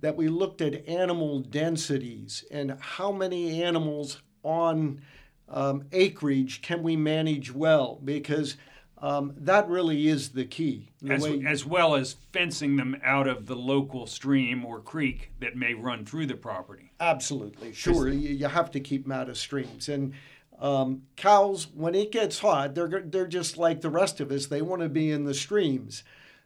That 0.00 0.16
we 0.16 0.26
looked 0.26 0.61
at 0.61 0.88
animal 0.88 1.38
densities 1.38 2.44
and 2.50 2.76
how 2.80 3.12
many 3.12 3.62
animals 3.62 4.23
on 4.47 5.03
um, 5.49 5.85
acreage 5.93 6.62
can 6.62 6.83
we 6.83 6.97
manage 6.97 7.53
well, 7.53 8.00
because 8.05 8.57
um, 8.99 9.35
that 9.37 9.69
really 9.69 10.09
is 10.09 10.31
the 10.31 10.45
key. 10.45 10.88
The 11.03 11.15
as, 11.15 11.23
way... 11.23 11.45
as 11.47 11.67
well 11.67 11.95
as 11.95 12.17
fencing 12.33 12.76
them 12.76 12.97
out 13.05 13.29
of 13.29 13.47
the 13.47 13.57
local 13.57 14.07
stream 14.07 14.65
or 14.65 14.81
creek 14.81 15.33
that 15.41 15.57
may 15.57 15.75
run 15.75 16.05
through 16.05 16.26
the 16.26 16.35
property. 16.35 16.93
Absolutely, 16.99 17.73
sure. 17.73 18.09
You, 18.09 18.31
you 18.31 18.47
have 18.49 18.71
to 18.71 18.81
keep 18.81 19.03
them 19.03 19.12
out 19.12 19.29
of 19.29 19.37
streams. 19.37 19.88
And 19.88 20.15
um, 20.59 21.03
cows, 21.17 21.69
when 21.75 21.95
it 21.95 22.11
gets 22.11 22.38
hot, 22.38 22.75
they're 22.75 23.03
they're 23.05 23.26
just 23.26 23.59
like 23.59 23.83
the 23.83 23.91
rest 23.91 24.21
of 24.21 24.33
us. 24.33 24.47
They 24.47 24.62
want 24.62 24.83
to 24.83 24.88
be 24.88 25.11
in 25.11 25.25
the 25.25 25.35
streams. 25.35 26.03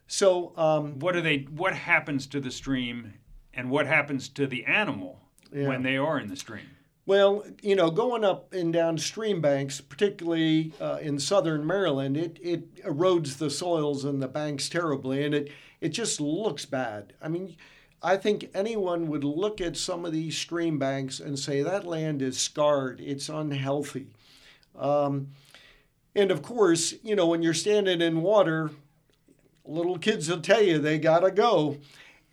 So 0.07 0.51
um, 0.57 0.99
what 0.99 1.13
do 1.13 1.21
they? 1.21 1.47
What 1.49 1.73
happens 1.73 2.27
to 2.27 2.41
the 2.41 2.51
stream, 2.51 3.13
and 3.53 3.69
what 3.69 3.87
happens 3.87 4.27
to 4.29 4.45
the 4.45 4.65
animal 4.65 5.21
yeah. 5.53 5.69
when 5.69 5.83
they 5.83 5.95
are 5.95 6.19
in 6.19 6.27
the 6.27 6.35
stream? 6.35 6.65
Well, 7.11 7.43
you 7.61 7.75
know, 7.75 7.91
going 7.91 8.23
up 8.23 8.53
and 8.53 8.71
down 8.71 8.97
stream 8.97 9.41
banks, 9.41 9.81
particularly 9.81 10.71
uh, 10.79 10.99
in 11.01 11.19
southern 11.19 11.67
Maryland, 11.67 12.15
it, 12.15 12.39
it 12.41 12.85
erodes 12.85 13.37
the 13.37 13.49
soils 13.49 14.05
and 14.05 14.21
the 14.21 14.29
banks 14.29 14.69
terribly, 14.69 15.25
and 15.25 15.35
it 15.35 15.51
it 15.81 15.89
just 15.89 16.21
looks 16.21 16.65
bad. 16.65 17.11
I 17.21 17.27
mean, 17.27 17.57
I 18.01 18.15
think 18.15 18.49
anyone 18.53 19.07
would 19.07 19.25
look 19.25 19.59
at 19.59 19.75
some 19.75 20.05
of 20.05 20.13
these 20.13 20.37
stream 20.37 20.79
banks 20.79 21.19
and 21.19 21.37
say 21.37 21.61
that 21.61 21.85
land 21.85 22.21
is 22.21 22.39
scarred, 22.39 23.01
it's 23.01 23.27
unhealthy. 23.27 24.07
Um, 24.79 25.31
and 26.15 26.31
of 26.31 26.41
course, 26.41 26.93
you 27.03 27.17
know, 27.17 27.27
when 27.27 27.43
you're 27.43 27.53
standing 27.53 27.99
in 27.99 28.21
water, 28.21 28.71
little 29.65 29.97
kids 29.97 30.29
will 30.29 30.39
tell 30.39 30.63
you 30.63 30.79
they 30.79 30.97
got 30.97 31.19
to 31.19 31.31
go. 31.31 31.75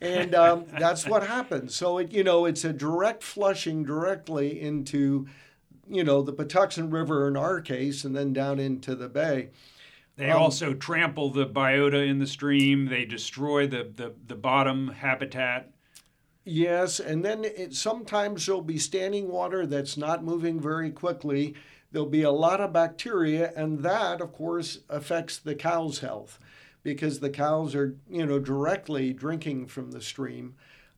And 0.01 0.33
um, 0.33 0.65
that's 0.79 1.05
what 1.05 1.27
happens. 1.27 1.75
So, 1.75 1.97
it, 1.97 2.11
you 2.13 2.23
know, 2.23 2.45
it's 2.45 2.63
a 2.63 2.71
direct 2.71 3.21
flushing 3.21 3.83
directly 3.83 4.61
into, 4.61 5.27
you 5.89 6.03
know, 6.03 6.21
the 6.21 6.31
Patuxent 6.31 6.93
River 6.93 7.27
in 7.27 7.35
our 7.35 7.59
case, 7.59 8.05
and 8.05 8.15
then 8.15 8.31
down 8.31 8.59
into 8.59 8.95
the 8.95 9.09
bay. 9.09 9.49
They 10.15 10.31
um, 10.31 10.41
also 10.41 10.73
trample 10.73 11.31
the 11.31 11.45
biota 11.45 12.07
in 12.07 12.19
the 12.19 12.27
stream. 12.27 12.85
They 12.85 13.05
destroy 13.05 13.67
the, 13.67 13.91
the, 13.93 14.13
the 14.25 14.35
bottom 14.35 14.89
habitat. 14.89 15.71
Yes, 16.45 16.99
and 16.99 17.23
then 17.23 17.43
it, 17.43 17.75
sometimes 17.75 18.45
there'll 18.45 18.61
be 18.61 18.77
standing 18.77 19.27
water 19.27 19.67
that's 19.67 19.97
not 19.97 20.23
moving 20.23 20.59
very 20.59 20.91
quickly. 20.91 21.55
There'll 21.91 22.07
be 22.07 22.23
a 22.23 22.31
lot 22.31 22.61
of 22.61 22.71
bacteria, 22.71 23.51
and 23.55 23.79
that, 23.79 24.21
of 24.21 24.31
course, 24.31 24.79
affects 24.89 25.37
the 25.37 25.55
cow's 25.55 25.99
health 25.99 26.39
because 26.93 27.19
the 27.19 27.29
cows 27.29 27.75
are, 27.75 27.95
you 28.09 28.25
know, 28.25 28.39
directly 28.39 29.13
drinking 29.13 29.67
from 29.67 29.91
the 29.91 30.01
stream. 30.01 30.55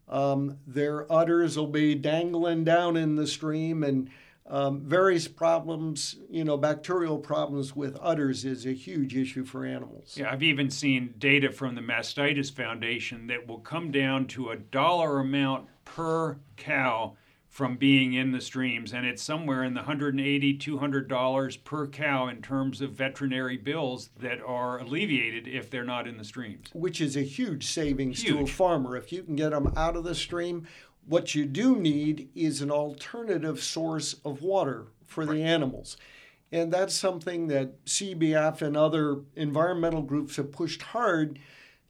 Um, 0.08 0.58
their 0.66 1.12
udders 1.12 1.58
will 1.58 1.68
be 1.68 1.96
dangling 1.96 2.64
down 2.64 2.98
in 2.98 3.16
the 3.16 3.28
stream, 3.28 3.84
and 3.84 4.10
um, 4.48 4.82
various 4.82 5.28
problems, 5.28 6.18
you 6.30 6.44
know, 6.44 6.58
bacterial 6.58 7.18
problems 7.18 7.76
with 7.76 7.98
udders 8.02 8.44
is 8.46 8.66
a 8.66 8.74
huge 8.74 9.16
issue 9.16 9.46
for 9.46 9.66
animals. 9.66 10.16
Yeah, 10.18 10.32
I've 10.32 10.44
even 10.44 10.70
seen 10.70 11.14
data 11.18 11.52
from 11.52 11.76
the 11.76 11.82
Mastitis 11.82 12.52
Foundation 12.52 13.28
that 13.28 13.48
will 13.48 13.60
come 13.60 13.92
down 13.92 14.28
to 14.28 14.50
a 14.50 14.58
dollar 14.58 15.20
amount 15.20 15.68
per 15.86 16.38
cow 16.58 17.16
from 17.52 17.76
being 17.76 18.14
in 18.14 18.32
the 18.32 18.42
streams, 18.42 18.94
and 18.94 19.06
it's 19.06 19.22
somewhere 19.22 19.64
in 19.64 19.74
the 19.74 19.82
180 19.82 20.54
200 20.56 21.08
dollars 21.08 21.58
per 21.58 21.86
cow 21.86 22.28
in 22.28 22.42
terms 22.42 22.82
of 22.82 22.92
veterinary 22.92 23.58
bills 23.58 24.10
that 24.18 24.40
are 24.42 24.80
alleviated 24.80 25.48
if 25.48 25.70
they're 25.70 25.84
not 25.84 26.08
in 26.08 26.18
the 26.18 26.24
streams. 26.24 26.70
Which 26.74 27.00
is 27.00 27.16
a 27.16 27.22
huge 27.22 27.68
savings 27.68 28.24
huge. 28.24 28.38
to 28.38 28.44
a 28.44 28.48
farmer 28.48 28.96
if 28.96 29.12
you 29.12 29.22
can 29.22 29.36
get 29.36 29.52
them 29.52 29.74
out 29.76 29.96
of 29.96 30.04
the 30.04 30.16
stream 30.16 30.66
what 31.06 31.36
you 31.36 31.46
do 31.46 31.76
need 31.76 32.30
is 32.36 32.62
an 32.62 32.72
alternative 32.72 33.62
source 33.62 34.16
of 34.24 34.42
water 34.42 34.88
for 35.06 35.26
right. 35.26 35.36
the 35.36 35.44
animals. 35.44 35.98
And 36.52 36.72
that's 36.72 36.94
something 36.94 37.48
that 37.48 37.84
CBF 37.86 38.62
and 38.62 38.76
other 38.76 39.22
environmental 39.36 40.02
groups 40.02 40.36
have 40.36 40.52
pushed 40.52 40.82
hard 40.82 41.40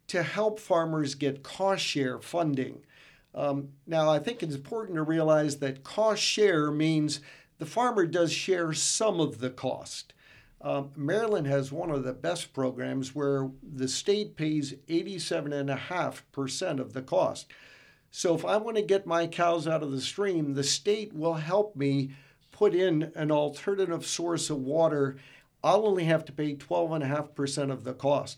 to 0.08 0.24
help 0.24 0.60
farmers 0.60 1.16
get 1.16 1.44
cost 1.44 1.84
share 1.84 2.20
funding. 2.20 2.84
Um, 3.34 3.70
now, 3.88 4.10
I 4.10 4.20
think 4.20 4.44
it's 4.44 4.56
important 4.56 4.96
to 4.96 5.04
realize 5.04 5.58
that 5.58 5.84
cost 5.84 6.22
share 6.22 6.72
means 6.72 7.22
the 7.60 7.66
farmer 7.66 8.06
does 8.06 8.32
share 8.34 8.74
some 8.74 9.20
of 9.20 9.40
the 9.40 9.50
cost. 9.50 10.14
Um, 10.62 10.92
Maryland 10.96 11.48
has 11.48 11.72
one 11.72 11.90
of 11.90 12.04
the 12.04 12.14
best 12.14 12.54
programs 12.54 13.16
where 13.16 13.50
the 13.64 13.88
state 13.88 14.36
pays 14.36 14.74
87.5% 14.88 16.80
of 16.80 16.94
the 16.94 17.02
cost. 17.02 17.48
So 18.12 18.36
if 18.36 18.46
I 18.46 18.58
want 18.58 18.78
to 18.78 18.84
get 18.84 19.08
my 19.08 19.26
cows 19.26 19.68
out 19.68 19.82
of 19.82 19.92
the 19.92 20.02
stream, 20.02 20.54
the 20.54 20.64
state 20.64 21.14
will 21.14 21.36
help 21.36 21.76
me 21.76 22.12
put 22.52 22.76
in 22.76 23.12
an 23.16 23.32
alternative 23.32 24.06
source 24.06 24.50
of 24.50 24.58
water. 24.58 25.16
I'll 25.64 25.88
only 25.88 26.04
have 26.04 26.26
to 26.26 26.32
pay 26.32 26.56
12.5% 26.56 27.72
of 27.72 27.84
the 27.84 27.94
cost. 27.94 28.38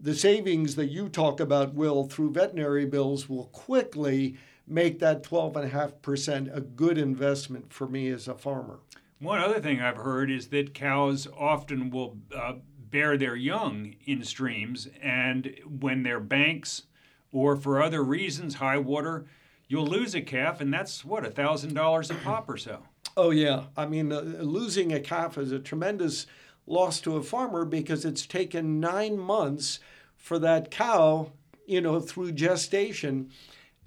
The 0.00 0.14
savings 0.14 0.76
that 0.76 0.86
you 0.86 1.08
talk 1.08 1.40
about, 1.40 1.74
Will, 1.74 2.04
through 2.04 2.30
veterinary 2.30 2.86
bills 2.86 3.28
will 3.28 3.46
quickly 3.46 4.36
make 4.64 5.00
that 5.00 5.24
12.5% 5.24 6.56
a 6.56 6.60
good 6.60 6.98
investment 6.98 7.72
for 7.72 7.88
me 7.88 8.08
as 8.08 8.28
a 8.28 8.34
farmer. 8.36 8.78
One 9.18 9.40
other 9.40 9.60
thing 9.60 9.80
I've 9.80 9.96
heard 9.96 10.30
is 10.30 10.48
that 10.48 10.72
cows 10.72 11.26
often 11.36 11.90
will 11.90 12.16
uh, 12.32 12.54
bear 12.78 13.16
their 13.16 13.34
young 13.34 13.96
in 14.04 14.22
streams, 14.22 14.86
and 15.02 15.52
when 15.80 16.04
their 16.04 16.20
banks 16.20 16.84
or 17.32 17.56
for 17.56 17.82
other 17.82 18.04
reasons, 18.04 18.54
high 18.54 18.78
water, 18.78 19.26
you'll 19.66 19.86
lose 19.86 20.14
a 20.14 20.20
calf, 20.20 20.60
and 20.60 20.72
that's 20.72 21.04
what 21.04 21.26
a 21.26 21.30
thousand 21.30 21.74
dollars 21.74 22.10
a 22.10 22.14
pop 22.14 22.48
or 22.48 22.56
so. 22.56 22.84
Oh 23.16 23.30
yeah, 23.30 23.64
I 23.76 23.86
mean, 23.86 24.12
uh, 24.12 24.20
losing 24.20 24.92
a 24.92 25.00
calf 25.00 25.38
is 25.38 25.50
a 25.50 25.58
tremendous 25.58 26.26
loss 26.68 27.00
to 27.00 27.16
a 27.16 27.22
farmer 27.22 27.64
because 27.64 28.04
it's 28.04 28.26
taken 28.26 28.80
nine 28.80 29.18
months 29.18 29.80
for 30.16 30.38
that 30.38 30.70
cow, 30.70 31.32
you 31.66 31.80
know, 31.80 32.00
through 32.00 32.32
gestation. 32.32 33.30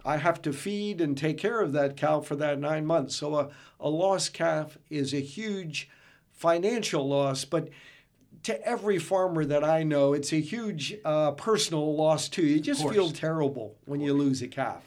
I 0.03 0.17
have 0.17 0.41
to 0.43 0.53
feed 0.53 0.99
and 0.99 1.17
take 1.17 1.37
care 1.37 1.61
of 1.61 1.73
that 1.73 1.95
cow 1.95 2.21
for 2.21 2.35
that 2.37 2.59
nine 2.59 2.85
months. 2.85 3.15
So 3.15 3.35
a, 3.35 3.49
a 3.79 3.89
lost 3.89 4.33
calf 4.33 4.77
is 4.89 5.13
a 5.13 5.19
huge 5.19 5.89
financial 6.31 7.07
loss, 7.07 7.45
but 7.45 7.69
to 8.43 8.67
every 8.67 8.97
farmer 8.97 9.45
that 9.45 9.63
I 9.63 9.83
know, 9.83 10.13
it's 10.13 10.33
a 10.33 10.41
huge 10.41 10.95
uh, 11.05 11.31
personal 11.31 11.95
loss 11.95 12.27
too. 12.27 12.45
You 12.45 12.59
just 12.59 12.87
feel 12.89 13.11
terrible 13.11 13.75
when 13.85 14.01
you 14.01 14.13
lose 14.13 14.41
a 14.41 14.47
calf. 14.47 14.83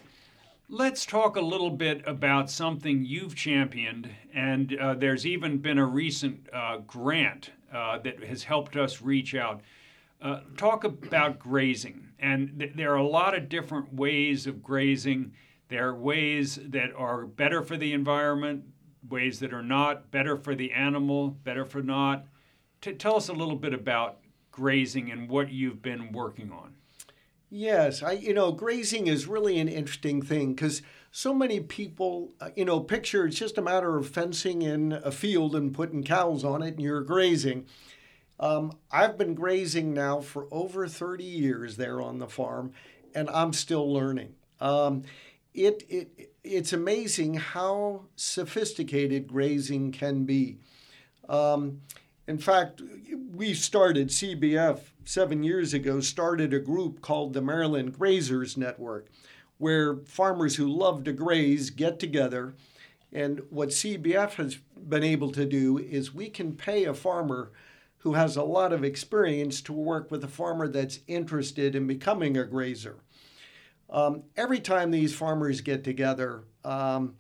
Let's 0.69 1.07
talk 1.07 1.37
a 1.37 1.41
little 1.41 1.71
bit 1.71 2.03
about 2.07 2.51
something 2.51 3.05
you've 3.05 3.37
championed, 3.37 4.11
and 4.33 4.77
uh, 4.77 4.95
there's 4.95 5.27
even 5.27 5.59
been 5.59 5.79
a 5.79 5.85
recent 5.85 6.49
uh, 6.53 6.79
grant 6.79 7.51
uh, 7.75 7.99
that 7.99 8.23
has 8.25 8.45
helped 8.45 8.77
us 8.77 9.03
reach 9.03 9.35
out. 9.35 9.61
Uh, 10.23 10.41
talk 10.57 10.85
about 10.85 11.39
grazing, 11.39 12.09
and 12.19 12.59
th- 12.59 12.73
there 12.77 12.93
are 12.93 12.97
a 12.97 13.07
lot 13.07 13.37
of 13.37 13.49
different 13.49 13.93
ways 13.93 14.47
of 14.47 14.63
grazing. 14.63 15.33
There 15.69 15.89
are 15.89 15.95
ways 15.95 16.59
that 16.69 16.95
are 16.97 17.27
better 17.27 17.63
for 17.63 17.77
the 17.77 17.93
environment, 17.93 18.65
ways 19.09 19.41
that 19.41 19.53
are 19.53 19.63
not 19.63 20.11
better 20.11 20.37
for 20.37 20.55
the 20.55 20.73
animal, 20.73 21.31
better 21.31 21.65
for 21.65 21.83
not. 21.83 22.27
T- 22.81 22.93
tell 22.93 23.17
us 23.17 23.29
a 23.29 23.35
little 23.35 23.57
bit 23.57 23.75
about 23.75 24.21
grazing 24.51 25.11
and 25.11 25.29
what 25.29 25.51
you've 25.51 25.83
been 25.83 26.13
working 26.13 26.51
on. 26.53 26.75
Yes, 27.51 28.03
I 28.03 28.13
you 28.13 28.35
know 28.35 28.53
grazing 28.53 29.07
is 29.07 29.27
really 29.27 29.59
an 29.59 29.69
interesting 29.69 30.23
thing 30.23 30.55
because 30.55 30.83
so 31.13 31.33
many 31.33 31.61
people 31.61 32.33
uh, 32.41 32.51
you 32.57 32.65
know 32.65 32.81
picture 32.81 33.27
it's 33.27 33.39
just 33.39 33.59
a 33.59 33.63
matter 33.63 33.97
of 33.97 34.09
fencing 34.09 34.63
in 34.63 34.93
a 34.93 35.13
field 35.13 35.55
and 35.55 35.73
putting 35.73 36.03
cows 36.03 36.45
on 36.45 36.63
it 36.63 36.75
and 36.75 36.81
you're 36.83 37.03
grazing. 37.03 37.67
Um, 38.41 38.73
I've 38.91 39.19
been 39.19 39.35
grazing 39.35 39.95
now 39.95 40.21
for 40.21 40.49
over 40.51 40.89
30 40.89 41.25
years 41.25 41.77
there 41.77 42.03
on 42.03 42.19
the 42.19 42.29
farm, 42.29 42.73
and 43.15 43.31
I'm 43.31 43.53
still 43.53 43.93
learning. 43.93 44.35
Um, 44.61 45.05
it, 45.55 45.85
it 45.89 46.33
it's 46.43 46.73
amazing 46.73 47.35
how 47.35 48.07
sophisticated 48.17 49.29
grazing 49.29 49.93
can 49.93 50.25
be. 50.25 50.59
Um, 51.29 51.81
in 52.27 52.39
fact, 52.39 52.81
we 53.35 53.53
started 53.53 54.09
CBF 54.09 54.81
seven 55.05 55.43
years 55.43 55.75
ago, 55.75 56.01
started 56.01 56.55
a 56.55 56.59
group 56.59 57.01
called 57.01 57.35
the 57.35 57.43
Maryland 57.43 57.99
Grazers 57.99 58.57
Network, 58.57 59.09
where 59.59 59.97
farmers 60.07 60.57
who 60.57 60.67
love 60.67 61.05
to 61.05 61.13
graze 61.13 61.71
get 61.71 61.99
together. 61.99 62.55
And 63.13 63.43
what 63.51 63.69
CBF 63.69 64.35
has 64.35 64.57
been 64.89 65.05
able 65.05 65.31
to 65.33 65.45
do 65.45 65.79
is 65.79 66.15
we 66.15 66.31
can 66.31 66.55
pay 66.55 66.85
a 66.85 66.95
farmer 66.95 67.53
who 67.99 68.15
has 68.15 68.37
a 68.37 68.43
lot 68.43 68.73
of 68.73 68.85
experience 68.85 69.61
to 69.63 69.73
work 69.73 70.11
with 70.11 70.25
a 70.25 70.29
farmer 70.29 70.69
that's 70.69 71.01
interested 71.07 71.75
in 71.75 71.87
becoming 71.87 72.37
a 72.37 72.45
grazer. 72.45 72.97
Um, 73.89 74.25
every 74.37 74.61
time 74.61 74.91
these 74.91 75.15
farmers 75.15 75.61
get 75.61 75.85
together, 75.85 76.45
um, 76.65 77.15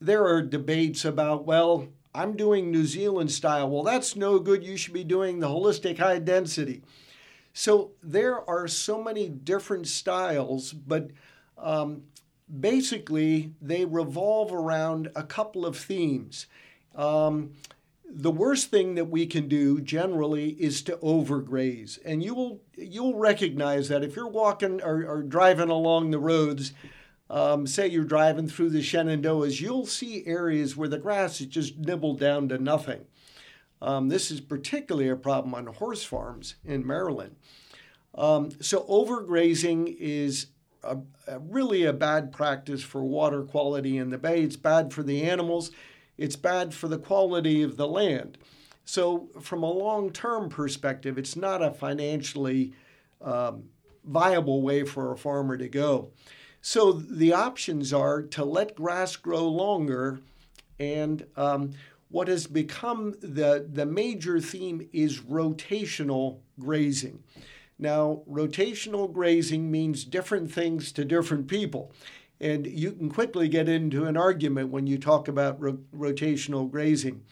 there 0.00 0.24
are 0.26 0.42
debates 0.42 1.04
about, 1.04 1.44
well, 1.44 1.88
I'm 2.14 2.36
doing 2.36 2.70
New 2.70 2.84
Zealand 2.84 3.32
style. 3.32 3.68
Well, 3.68 3.82
that's 3.82 4.14
no 4.14 4.38
good. 4.38 4.64
You 4.64 4.76
should 4.76 4.94
be 4.94 5.04
doing 5.04 5.40
the 5.40 5.48
holistic 5.48 5.98
high 5.98 6.20
density. 6.20 6.82
So 7.52 7.92
there 8.02 8.48
are 8.48 8.68
so 8.68 9.02
many 9.02 9.28
different 9.28 9.86
styles, 9.88 10.72
but 10.72 11.10
um, 11.58 12.02
basically 12.60 13.52
they 13.60 13.84
revolve 13.84 14.52
around 14.52 15.10
a 15.16 15.22
couple 15.22 15.66
of 15.66 15.76
themes. 15.76 16.46
Um, 16.94 17.52
the 18.08 18.30
worst 18.30 18.70
thing 18.70 18.94
that 18.94 19.06
we 19.06 19.26
can 19.26 19.48
do 19.48 19.80
generally 19.80 20.50
is 20.50 20.82
to 20.82 20.96
overgraze, 20.98 21.98
and 22.04 22.22
you 22.22 22.34
will 22.34 22.60
you'll 22.76 23.16
recognize 23.16 23.88
that 23.88 24.04
if 24.04 24.14
you're 24.14 24.28
walking 24.28 24.80
or, 24.82 25.04
or 25.04 25.22
driving 25.22 25.70
along 25.70 26.10
the 26.10 26.18
roads 26.18 26.72
um, 27.30 27.66
say 27.66 27.88
you're 27.88 28.04
driving 28.04 28.48
through 28.48 28.70
the 28.70 28.80
Shenandoahs, 28.80 29.60
you'll 29.60 29.86
see 29.86 30.26
areas 30.26 30.76
where 30.76 30.88
the 30.88 30.98
grass 30.98 31.40
is 31.40 31.46
just 31.46 31.78
nibbled 31.78 32.20
down 32.20 32.48
to 32.50 32.58
nothing. 32.58 33.06
Um, 33.80 34.08
this 34.08 34.30
is 34.30 34.40
particularly 34.40 35.08
a 35.08 35.16
problem 35.16 35.54
on 35.54 35.66
horse 35.66 36.04
farms 36.04 36.56
in 36.64 36.86
Maryland. 36.86 37.36
Um, 38.14 38.50
so 38.60 38.82
overgrazing 38.84 39.96
is 39.98 40.46
a, 40.82 40.98
a 41.26 41.38
really 41.38 41.84
a 41.84 41.92
bad 41.92 42.32
practice 42.32 42.82
for 42.82 43.02
water 43.02 43.42
quality 43.42 43.98
in 43.98 44.10
the 44.10 44.18
bay. 44.18 44.42
It's 44.42 44.56
bad 44.56 44.92
for 44.92 45.02
the 45.02 45.22
animals. 45.22 45.70
It's 46.16 46.36
bad 46.36 46.72
for 46.74 46.88
the 46.88 46.98
quality 46.98 47.62
of 47.62 47.76
the 47.76 47.88
land. 47.88 48.38
So 48.84 49.28
from 49.40 49.62
a 49.62 49.70
long-term 49.70 50.50
perspective, 50.50 51.18
it's 51.18 51.36
not 51.36 51.62
a 51.62 51.72
financially 51.72 52.74
um, 53.20 53.64
viable 54.04 54.62
way 54.62 54.84
for 54.84 55.12
a 55.12 55.16
farmer 55.16 55.56
to 55.56 55.68
go. 55.68 56.10
So 56.66 56.92
the 56.92 57.34
options 57.34 57.92
are 57.92 58.22
to 58.22 58.42
let 58.42 58.74
grass 58.74 59.16
grow 59.16 59.46
longer, 59.46 60.22
and 60.80 61.26
um, 61.36 61.72
what 62.08 62.26
has 62.28 62.46
become 62.46 63.12
the, 63.20 63.68
the 63.70 63.84
major 63.84 64.40
theme 64.40 64.88
is 64.90 65.20
rotational 65.20 66.38
grazing. 66.58 67.22
Now, 67.78 68.22
rotational 68.26 69.12
grazing 69.12 69.70
means 69.70 70.04
different 70.04 70.50
things 70.50 70.90
to 70.92 71.04
different 71.04 71.48
people. 71.48 71.92
And 72.40 72.66
you 72.66 72.92
can 72.92 73.10
quickly 73.10 73.46
get 73.46 73.68
into 73.68 74.06
an 74.06 74.16
argument 74.16 74.70
when 74.70 74.86
you 74.86 74.96
talk 74.96 75.28
about 75.28 75.60
ro- 75.60 75.80
rotational 75.94 76.70
grazing. 76.70 77.24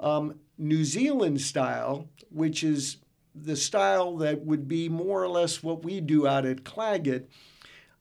Um, 0.00 0.40
New 0.58 0.84
Zealand 0.84 1.40
style, 1.40 2.08
which 2.28 2.64
is 2.64 2.96
the 3.36 3.54
style 3.54 4.16
that 4.16 4.44
would 4.44 4.66
be 4.66 4.88
more 4.88 5.22
or 5.22 5.28
less 5.28 5.62
what 5.62 5.84
we 5.84 6.00
do 6.00 6.26
out 6.26 6.44
at 6.44 6.64
Claggett, 6.64 7.28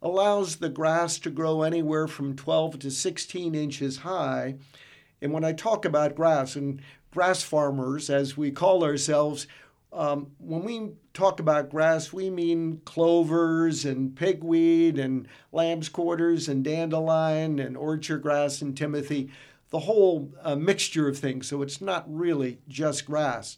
allows 0.03 0.57
the 0.57 0.69
grass 0.69 1.17
to 1.17 1.29
grow 1.31 1.61
anywhere 1.61 2.07
from 2.07 2.35
12 2.35 2.77
to 2.79 2.91
16 2.91 3.55
inches 3.55 3.97
high. 3.97 4.55
And 5.21 5.31
when 5.31 5.45
I 5.45 5.53
talk 5.53 5.85
about 5.85 6.15
grass, 6.15 6.57
and 6.57 6.81
grass 7.09 7.41
farmers, 7.41 8.09
as 8.09 8.35
we 8.35 8.51
call 8.51 8.83
ourselves, 8.83 9.47
um, 9.93 10.31
when 10.39 10.63
we 10.63 10.89
talk 11.13 11.39
about 11.39 11.69
grass, 11.69 12.11
we 12.11 12.29
mean 12.29 12.81
clovers 12.83 13.85
and 13.85 14.13
pigweed 14.13 14.99
and 14.99 15.25
lamb's 15.53 15.87
quarters 15.87 16.49
and 16.49 16.65
dandelion 16.65 17.59
and 17.59 17.77
orchard 17.77 18.23
grass 18.23 18.61
and 18.61 18.75
timothy, 18.75 19.29
the 19.69 19.79
whole 19.79 20.33
uh, 20.41 20.55
mixture 20.55 21.07
of 21.07 21.17
things. 21.17 21.47
So 21.47 21.61
it's 21.61 21.79
not 21.79 22.03
really 22.07 22.59
just 22.67 23.05
grass. 23.05 23.55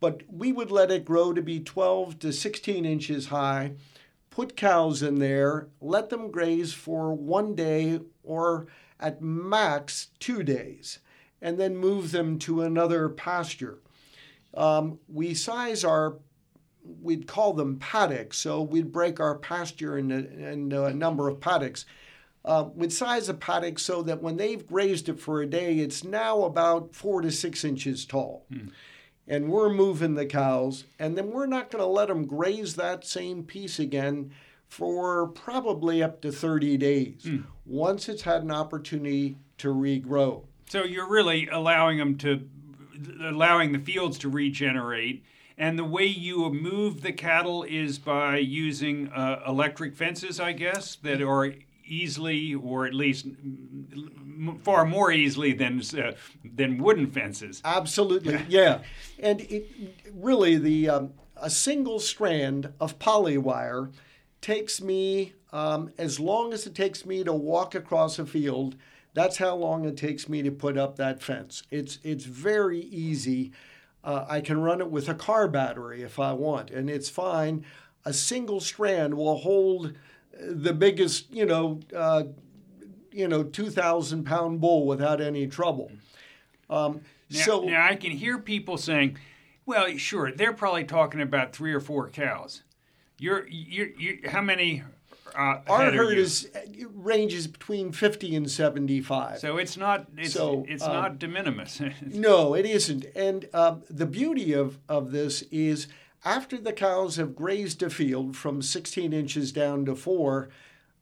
But 0.00 0.22
we 0.30 0.52
would 0.52 0.70
let 0.70 0.90
it 0.90 1.06
grow 1.06 1.32
to 1.32 1.40
be 1.40 1.60
12 1.60 2.18
to 2.18 2.32
16 2.32 2.84
inches 2.84 3.28
high 3.28 3.72
put 4.36 4.54
cows 4.54 5.02
in 5.02 5.18
there, 5.18 5.66
let 5.80 6.10
them 6.10 6.30
graze 6.30 6.74
for 6.74 7.14
one 7.14 7.54
day 7.54 7.98
or 8.22 8.66
at 9.00 9.22
max 9.22 10.08
two 10.20 10.42
days, 10.42 10.98
and 11.40 11.58
then 11.58 11.74
move 11.74 12.12
them 12.12 12.38
to 12.38 12.60
another 12.60 13.08
pasture. 13.08 13.78
Um, 14.52 14.98
we 15.08 15.32
size 15.32 15.84
our, 15.84 16.18
we'd 17.00 17.26
call 17.26 17.54
them 17.54 17.78
paddocks, 17.78 18.36
so 18.36 18.60
we'd 18.60 18.92
break 18.92 19.20
our 19.20 19.36
pasture 19.38 19.96
into, 19.96 20.30
into 20.50 20.84
a 20.84 20.92
number 20.92 21.28
of 21.28 21.40
paddocks. 21.40 21.86
Uh, 22.44 22.68
we'd 22.74 22.92
size 22.92 23.30
a 23.30 23.34
paddock 23.34 23.78
so 23.78 24.02
that 24.02 24.20
when 24.22 24.36
they've 24.36 24.66
grazed 24.66 25.08
it 25.08 25.18
for 25.18 25.40
a 25.40 25.46
day, 25.46 25.78
it's 25.78 26.04
now 26.04 26.42
about 26.42 26.94
four 26.94 27.22
to 27.22 27.32
six 27.32 27.64
inches 27.64 28.04
tall. 28.04 28.44
Hmm 28.52 28.68
and 29.28 29.48
we're 29.48 29.72
moving 29.72 30.14
the 30.14 30.26
cows, 30.26 30.84
and 30.98 31.16
then 31.16 31.30
we're 31.30 31.46
not 31.46 31.70
going 31.70 31.82
to 31.82 31.88
let 31.88 32.08
them 32.08 32.26
graze 32.26 32.76
that 32.76 33.04
same 33.04 33.42
piece 33.42 33.78
again 33.78 34.30
for 34.68 35.28
probably 35.28 36.02
up 36.02 36.20
to 36.22 36.32
30 36.32 36.76
days 36.76 37.22
mm. 37.24 37.44
once 37.64 38.08
it's 38.08 38.22
had 38.22 38.42
an 38.42 38.50
opportunity 38.50 39.36
to 39.58 39.68
regrow. 39.68 40.44
So 40.68 40.84
you're 40.84 41.08
really 41.08 41.48
allowing 41.48 41.98
them 41.98 42.18
to 42.18 42.48
allowing 43.20 43.72
the 43.72 43.78
fields 43.78 44.18
to 44.18 44.28
regenerate 44.28 45.22
and 45.58 45.78
the 45.78 45.84
way 45.84 46.04
you 46.04 46.50
move 46.50 47.00
the 47.00 47.12
cattle 47.12 47.62
is 47.62 47.98
by 47.98 48.38
using 48.38 49.08
uh, 49.08 49.42
electric 49.46 49.94
fences, 49.94 50.38
I 50.38 50.52
guess, 50.52 50.96
that 50.96 51.22
are 51.22 51.54
easily, 51.86 52.54
or 52.54 52.86
at 52.86 52.94
least 52.94 53.26
far 54.62 54.84
more 54.84 55.10
easily 55.10 55.52
than 55.52 55.80
uh, 55.96 56.12
than 56.44 56.78
wooden 56.78 57.10
fences. 57.10 57.60
Absolutely, 57.64 58.44
yeah. 58.48 58.80
And 59.18 59.40
it, 59.42 59.70
really, 60.12 60.56
the 60.56 60.88
um, 60.88 61.12
a 61.36 61.50
single 61.50 61.98
strand 61.98 62.72
of 62.80 62.98
polywire 62.98 63.92
takes 64.40 64.80
me 64.80 65.34
um, 65.52 65.90
as 65.98 66.20
long 66.20 66.52
as 66.52 66.66
it 66.66 66.74
takes 66.74 67.06
me 67.06 67.24
to 67.24 67.32
walk 67.32 67.74
across 67.74 68.18
a 68.18 68.26
field. 68.26 68.76
That's 69.14 69.38
how 69.38 69.54
long 69.54 69.86
it 69.86 69.96
takes 69.96 70.28
me 70.28 70.42
to 70.42 70.50
put 70.50 70.76
up 70.76 70.96
that 70.96 71.22
fence. 71.22 71.62
It's 71.70 71.98
it's 72.02 72.24
very 72.24 72.80
easy. 72.80 73.52
Uh, 74.04 74.24
I 74.28 74.40
can 74.40 74.60
run 74.60 74.80
it 74.80 74.90
with 74.90 75.08
a 75.08 75.14
car 75.14 75.48
battery 75.48 76.02
if 76.02 76.18
I 76.20 76.32
want, 76.32 76.70
and 76.70 76.88
it's 76.90 77.08
fine. 77.08 77.64
A 78.04 78.12
single 78.12 78.60
strand 78.60 79.14
will 79.14 79.38
hold 79.38 79.94
the 80.40 80.72
biggest, 80.72 81.32
you 81.32 81.46
know, 81.46 81.80
uh, 81.94 82.24
you 83.12 83.28
know, 83.28 83.42
two 83.42 83.70
thousand 83.70 84.24
pound 84.24 84.60
bull 84.60 84.86
without 84.86 85.20
any 85.20 85.46
trouble. 85.46 85.90
Um, 86.68 87.00
now, 87.30 87.40
so 87.40 87.60
now 87.62 87.86
I 87.86 87.96
can 87.96 88.10
hear 88.10 88.38
people 88.38 88.76
saying, 88.76 89.18
"Well, 89.64 89.96
sure, 89.96 90.30
they're 90.30 90.52
probably 90.52 90.84
talking 90.84 91.20
about 91.20 91.54
three 91.54 91.72
or 91.72 91.80
four 91.80 92.08
cows." 92.08 92.62
You're, 93.18 93.46
you're, 93.48 93.88
you're 93.98 94.30
how 94.30 94.42
many? 94.42 94.82
Uh, 95.34 95.60
our 95.66 95.90
herd 95.90 96.16
is 96.16 96.50
ranges 96.94 97.46
between 97.46 97.92
fifty 97.92 98.36
and 98.36 98.50
seventy-five. 98.50 99.38
So 99.38 99.56
it's 99.56 99.76
not 99.76 100.06
it's, 100.16 100.32
so, 100.32 100.64
it's 100.68 100.82
um, 100.82 100.92
not 100.92 101.18
de 101.18 101.28
minimis. 101.28 101.80
no, 102.02 102.54
it 102.54 102.66
isn't. 102.66 103.06
And 103.14 103.48
uh, 103.52 103.76
the 103.88 104.06
beauty 104.06 104.52
of 104.52 104.78
of 104.88 105.12
this 105.12 105.42
is 105.50 105.88
after 106.26 106.58
the 106.58 106.72
cows 106.72 107.16
have 107.16 107.36
grazed 107.36 107.84
a 107.84 107.88
field 107.88 108.36
from 108.36 108.60
16 108.60 109.12
inches 109.12 109.52
down 109.52 109.84
to 109.84 109.94
four, 109.94 110.48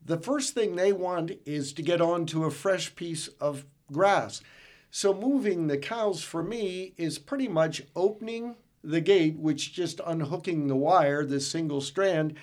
the 0.04 0.18
first 0.18 0.52
thing 0.52 0.76
they 0.76 0.92
want 0.92 1.32
is 1.46 1.72
to 1.72 1.82
get 1.82 2.02
onto 2.02 2.44
a 2.44 2.50
fresh 2.50 2.94
piece 2.94 3.28
of 3.40 3.64
grass. 3.90 4.42
So 4.90 5.14
moving 5.14 5.66
the 5.66 5.78
cows 5.78 6.22
for 6.22 6.42
me 6.42 6.92
is 6.98 7.18
pretty 7.18 7.48
much 7.48 7.82
opening 7.96 8.56
the 8.82 9.00
gate, 9.00 9.38
which 9.38 9.72
just 9.72 9.98
unhooking 10.06 10.66
the 10.68 10.76
wire, 10.76 11.24
this 11.24 11.50
single 11.50 11.80
strand, 11.80 12.34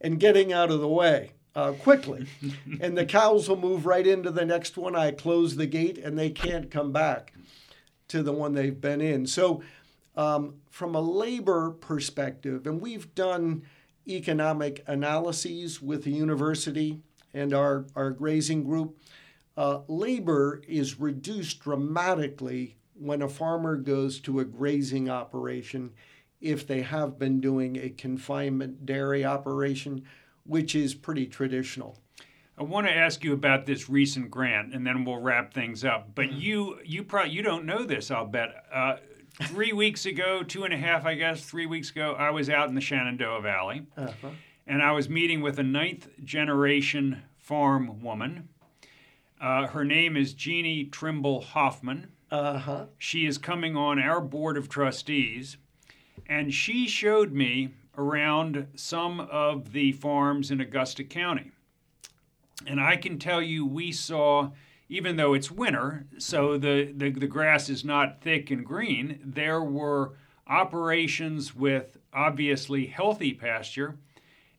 and 0.00 0.18
getting 0.18 0.50
out 0.50 0.70
of 0.70 0.80
the 0.80 0.88
way 0.88 1.32
uh, 1.54 1.72
quickly. 1.72 2.26
and 2.80 2.96
the 2.96 3.04
cows 3.04 3.50
will 3.50 3.58
move 3.58 3.84
right 3.84 4.06
into 4.06 4.30
the 4.30 4.46
next 4.46 4.78
one. 4.78 4.96
I 4.96 5.10
close 5.10 5.56
the 5.56 5.66
gate 5.66 5.98
and 5.98 6.18
they 6.18 6.30
can't 6.30 6.70
come 6.70 6.90
back 6.90 7.34
to 8.08 8.22
the 8.22 8.32
one 8.32 8.54
they've 8.54 8.80
been 8.80 9.02
in. 9.02 9.26
So, 9.26 9.62
um, 10.16 10.54
from 10.70 10.94
a 10.94 11.00
labor 11.00 11.70
perspective, 11.70 12.66
and 12.66 12.80
we've 12.80 13.14
done 13.14 13.62
economic 14.08 14.82
analyses 14.86 15.80
with 15.80 16.04
the 16.04 16.10
university 16.10 17.00
and 17.32 17.54
our, 17.54 17.86
our 17.94 18.10
grazing 18.10 18.64
group, 18.64 18.98
uh, 19.56 19.80
labor 19.88 20.62
is 20.66 20.98
reduced 20.98 21.60
dramatically 21.60 22.76
when 22.94 23.22
a 23.22 23.28
farmer 23.28 23.76
goes 23.76 24.20
to 24.20 24.40
a 24.40 24.44
grazing 24.44 25.08
operation 25.08 25.90
if 26.40 26.66
they 26.66 26.82
have 26.82 27.18
been 27.18 27.40
doing 27.40 27.76
a 27.76 27.90
confinement 27.90 28.86
dairy 28.86 29.24
operation, 29.24 30.02
which 30.44 30.74
is 30.74 30.94
pretty 30.94 31.26
traditional. 31.26 31.98
I 32.58 32.62
want 32.62 32.86
to 32.86 32.92
ask 32.92 33.24
you 33.24 33.32
about 33.32 33.64
this 33.64 33.88
recent 33.88 34.30
grant, 34.30 34.74
and 34.74 34.86
then 34.86 35.04
we'll 35.04 35.20
wrap 35.20 35.54
things 35.54 35.84
up. 35.84 36.14
But 36.14 36.26
mm-hmm. 36.26 36.40
you, 36.40 36.78
you 36.84 37.04
probably 37.04 37.32
you 37.32 37.42
don't 37.42 37.64
know 37.64 37.84
this. 37.84 38.10
I'll 38.10 38.26
bet. 38.26 38.64
Uh, 38.72 38.96
three 39.44 39.72
weeks 39.72 40.06
ago, 40.06 40.42
two 40.42 40.64
and 40.64 40.74
a 40.74 40.76
half, 40.76 41.04
I 41.04 41.14
guess, 41.14 41.42
three 41.42 41.66
weeks 41.66 41.90
ago, 41.90 42.14
I 42.18 42.30
was 42.30 42.50
out 42.50 42.68
in 42.68 42.74
the 42.74 42.80
Shenandoah 42.80 43.40
Valley, 43.40 43.82
uh-huh. 43.96 44.30
and 44.66 44.82
I 44.82 44.92
was 44.92 45.08
meeting 45.08 45.40
with 45.40 45.58
a 45.58 45.62
ninth 45.62 46.08
generation 46.24 47.22
farm 47.38 48.02
woman. 48.02 48.48
Uh, 49.40 49.66
her 49.68 49.84
name 49.84 50.16
is 50.16 50.34
Jeannie 50.34 50.84
Trimble 50.84 51.40
Hoffman. 51.40 52.08
Uh-huh. 52.30 52.86
She 52.98 53.26
is 53.26 53.38
coming 53.38 53.76
on 53.76 53.98
our 53.98 54.20
board 54.20 54.56
of 54.56 54.68
trustees, 54.68 55.56
and 56.26 56.52
she 56.52 56.86
showed 56.86 57.32
me 57.32 57.70
around 57.96 58.66
some 58.76 59.20
of 59.20 59.72
the 59.72 59.92
farms 59.92 60.50
in 60.50 60.60
Augusta 60.60 61.02
County. 61.02 61.50
And 62.66 62.80
I 62.80 62.96
can 62.96 63.18
tell 63.18 63.42
you, 63.42 63.64
we 63.64 63.90
saw, 63.90 64.50
even 64.90 65.14
though 65.14 65.34
it's 65.34 65.52
winter, 65.52 66.04
so 66.18 66.58
the, 66.58 66.92
the, 66.96 67.10
the 67.10 67.28
grass 67.28 67.68
is 67.68 67.84
not 67.84 68.20
thick 68.20 68.50
and 68.50 68.66
green, 68.66 69.20
there 69.24 69.62
were 69.62 70.14
operations 70.48 71.54
with 71.54 71.96
obviously 72.12 72.86
healthy 72.86 73.32
pasture, 73.32 73.96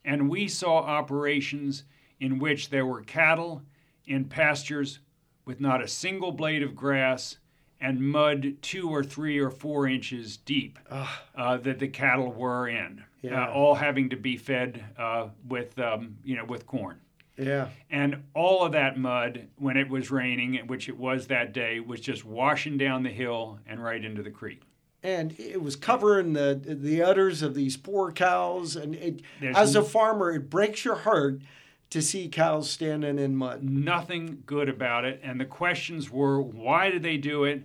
and 0.06 0.30
we 0.30 0.48
saw 0.48 0.78
operations 0.78 1.84
in 2.22 2.40
which 2.40 2.70
there 2.70 2.86
were 2.86 3.02
cattle 3.02 3.62
in 4.06 4.24
pastures 4.24 5.00
with 5.44 5.60
not 5.60 5.84
a 5.84 5.88
single 5.88 6.32
blade 6.32 6.64
of 6.64 6.78
grass 6.78 7.38
and 7.82 8.00
mud 8.00 8.56
two 8.62 8.90
or 8.90 9.04
three 9.04 9.38
or 9.38 9.50
four 9.50 9.86
inches 9.86 10.38
deep 10.38 10.80
uh, 10.90 11.58
that 11.58 11.78
the 11.80 11.88
cattle 11.90 12.32
were 12.32 12.70
in, 12.70 13.00
uh, 13.00 13.04
yeah. 13.22 13.48
uh, 13.48 13.52
all 13.52 13.76
having 13.76 14.10
to 14.10 14.16
be 14.16 14.38
fed 14.38 14.82
uh, 14.98 15.28
with 15.50 15.78
um, 15.78 16.16
you 16.24 16.38
know 16.38 16.46
with 16.46 16.66
corn. 16.66 17.02
Yeah. 17.42 17.70
And 17.90 18.24
all 18.34 18.64
of 18.64 18.72
that 18.74 18.98
mud, 18.98 19.48
when 19.58 19.78
it 19.78 19.90
was 19.90 20.12
raining, 20.12 20.56
which 20.68 20.88
it 20.88 20.98
was 20.98 21.28
that 21.28 21.54
day, 21.54 21.80
was 21.80 22.00
just 22.00 22.24
washing 22.24 22.78
down 22.78 23.04
the 23.04 23.10
hill 23.10 23.60
and 23.68 23.84
right 23.84 24.04
into 24.04 24.24
the 24.24 24.32
creek. 24.32 24.62
And 25.04 25.38
it 25.40 25.62
was 25.62 25.76
covering 25.76 26.34
the 26.34 26.62
the 26.64 27.02
udders 27.02 27.42
of 27.42 27.56
these 27.56 27.76
poor 27.76 28.12
cows. 28.12 28.76
And 28.76 28.96
it, 28.96 29.22
as 29.42 29.76
a 29.76 29.82
farmer, 29.82 30.32
it 30.32 30.50
breaks 30.50 30.86
your 30.86 30.98
heart 30.98 31.42
to 31.90 32.02
see 32.02 32.30
cows 32.30 32.70
standing 32.70 33.20
in 33.20 33.36
mud. 33.36 33.64
Nothing 33.64 34.44
good 34.46 34.70
about 34.70 35.04
it. 35.04 35.20
And 35.24 35.40
the 35.40 35.46
questions 35.46 36.10
were, 36.10 36.42
why 36.42 36.90
did 36.90 37.04
they 37.04 37.18
do 37.18 37.44
it? 37.44 37.64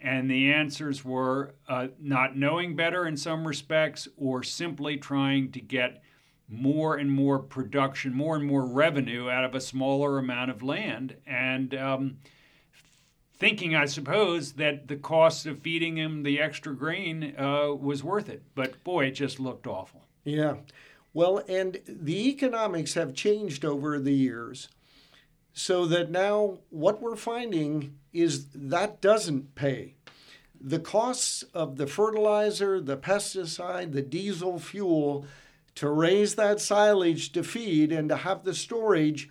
And 0.00 0.30
the 0.30 0.52
answers 0.52 1.04
were 1.04 1.54
uh, 1.68 1.88
not 2.00 2.36
knowing 2.36 2.74
better 2.74 3.06
in 3.06 3.16
some 3.16 3.46
respects, 3.46 4.08
or 4.16 4.42
simply 4.42 4.96
trying 4.96 5.52
to 5.52 5.60
get 5.60 6.02
more 6.48 6.96
and 6.96 7.10
more 7.10 7.38
production, 7.38 8.14
more 8.14 8.36
and 8.36 8.46
more 8.46 8.64
revenue 8.64 9.28
out 9.28 9.44
of 9.44 9.54
a 9.54 9.60
smaller 9.60 10.18
amount 10.18 10.50
of 10.50 10.62
land. 10.62 11.16
And 11.26 11.74
um, 11.74 12.18
thinking, 13.34 13.74
I 13.74 13.84
suppose, 13.84 14.52
that 14.52 14.88
the 14.88 14.96
cost 14.96 15.46
of 15.46 15.60
feeding 15.60 15.96
him 15.96 16.22
the 16.22 16.40
extra 16.40 16.74
grain 16.74 17.34
uh, 17.38 17.74
was 17.74 18.02
worth 18.02 18.28
it. 18.28 18.42
But 18.54 18.82
boy, 18.82 19.06
it 19.06 19.12
just 19.12 19.38
looked 19.38 19.66
awful. 19.66 20.04
Yeah. 20.24 20.56
Well, 21.14 21.42
and 21.48 21.80
the 21.86 22.28
economics 22.28 22.94
have 22.94 23.14
changed 23.14 23.64
over 23.64 23.98
the 23.98 24.12
years 24.12 24.68
so 25.52 25.86
that 25.86 26.10
now 26.10 26.58
what 26.70 27.02
we're 27.02 27.16
finding 27.16 27.96
is 28.12 28.46
that 28.54 29.00
doesn't 29.00 29.54
pay. 29.54 29.94
The 30.60 30.78
costs 30.78 31.44
of 31.54 31.76
the 31.76 31.86
fertilizer, 31.86 32.80
the 32.80 32.96
pesticide, 32.96 33.92
the 33.92 34.02
diesel 34.02 34.58
fuel 34.58 35.24
to 35.78 35.88
raise 35.88 36.34
that 36.34 36.60
silage 36.60 37.30
to 37.30 37.44
feed 37.44 37.92
and 37.92 38.08
to 38.08 38.16
have 38.16 38.42
the 38.42 38.52
storage, 38.52 39.30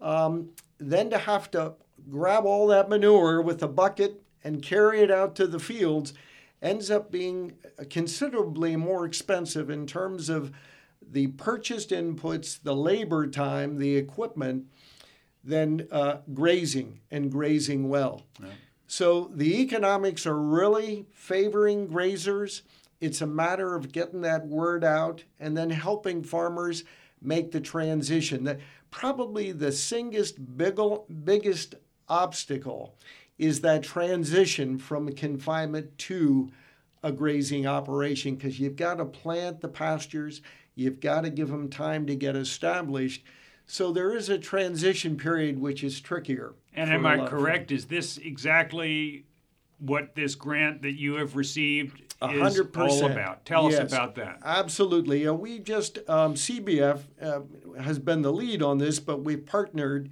um, 0.00 0.50
then 0.78 1.08
to 1.10 1.18
have 1.18 1.48
to 1.52 1.74
grab 2.10 2.44
all 2.44 2.66
that 2.66 2.88
manure 2.88 3.40
with 3.40 3.62
a 3.62 3.68
bucket 3.68 4.20
and 4.42 4.64
carry 4.64 5.00
it 5.00 5.12
out 5.12 5.36
to 5.36 5.46
the 5.46 5.60
fields 5.60 6.12
ends 6.60 6.90
up 6.90 7.12
being 7.12 7.52
considerably 7.88 8.74
more 8.74 9.04
expensive 9.04 9.70
in 9.70 9.86
terms 9.86 10.28
of 10.28 10.50
the 11.08 11.28
purchased 11.28 11.90
inputs, 11.90 12.60
the 12.60 12.74
labor 12.74 13.28
time, 13.28 13.78
the 13.78 13.96
equipment, 13.96 14.64
than 15.44 15.86
uh, 15.92 16.16
grazing 16.34 16.98
and 17.12 17.30
grazing 17.30 17.88
well. 17.88 18.22
Yeah. 18.42 18.48
So 18.88 19.30
the 19.32 19.60
economics 19.60 20.26
are 20.26 20.38
really 20.38 21.06
favoring 21.12 21.86
grazers. 21.86 22.62
It's 23.00 23.20
a 23.20 23.26
matter 23.26 23.74
of 23.74 23.92
getting 23.92 24.22
that 24.22 24.46
word 24.46 24.84
out 24.84 25.24
and 25.38 25.56
then 25.56 25.70
helping 25.70 26.22
farmers 26.22 26.84
make 27.20 27.52
the 27.52 27.60
transition. 27.60 28.44
That 28.44 28.60
probably 28.90 29.52
the 29.52 29.72
singest 29.72 30.56
biggest 30.56 31.74
obstacle 32.08 32.96
is 33.38 33.60
that 33.60 33.82
transition 33.82 34.78
from 34.78 35.12
confinement 35.12 35.96
to 35.98 36.50
a 37.02 37.12
grazing 37.12 37.66
operation 37.66 38.34
because 38.34 38.58
you've 38.58 38.76
got 38.76 38.94
to 38.94 39.04
plant 39.04 39.60
the 39.60 39.68
pastures, 39.68 40.40
You've 40.76 41.00
got 41.00 41.22
to 41.22 41.30
give 41.30 41.48
them 41.48 41.68
time 41.68 42.06
to 42.06 42.14
get 42.14 42.36
established. 42.36 43.24
So 43.66 43.90
there 43.90 44.14
is 44.14 44.28
a 44.28 44.38
transition 44.38 45.16
period 45.16 45.58
which 45.58 45.82
is 45.82 46.00
trickier. 46.00 46.54
And 46.74 46.92
am 46.92 47.06
I 47.06 47.26
correct? 47.26 47.72
Is 47.72 47.86
this 47.86 48.18
exactly 48.18 49.24
what 49.78 50.14
this 50.14 50.34
grant 50.34 50.82
that 50.82 50.92
you 50.92 51.14
have 51.14 51.34
received 51.34 52.05
100%. 52.22 52.76
all 52.76 53.10
about? 53.10 53.44
Tell 53.44 53.70
yes, 53.70 53.80
us 53.80 53.92
about 53.92 54.14
that. 54.14 54.38
Absolutely. 54.44 55.26
Uh, 55.26 55.34
we 55.34 55.58
just, 55.58 55.98
um, 56.08 56.34
CBF 56.34 57.00
uh, 57.20 57.40
has 57.80 57.98
been 57.98 58.22
the 58.22 58.32
lead 58.32 58.62
on 58.62 58.78
this, 58.78 58.98
but 58.98 59.22
we've 59.22 59.44
partnered, 59.44 60.10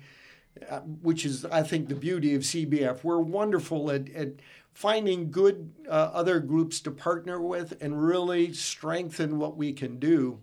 uh, 0.69 0.81
which 0.81 1.25
is, 1.25 1.45
I 1.47 1.63
think, 1.63 1.89
the 1.89 1.95
beauty 1.95 2.35
of 2.35 2.43
CBF. 2.43 3.03
We're 3.03 3.21
wonderful 3.21 3.91
at, 3.91 4.11
at 4.11 4.35
finding 4.75 5.31
good 5.31 5.73
uh, 5.89 6.11
other 6.13 6.41
groups 6.41 6.81
to 6.81 6.91
partner 6.91 7.41
with 7.41 7.81
and 7.81 8.05
really 8.05 8.53
strengthen 8.53 9.39
what 9.39 9.57
we 9.57 9.73
can 9.73 9.99
do 9.99 10.41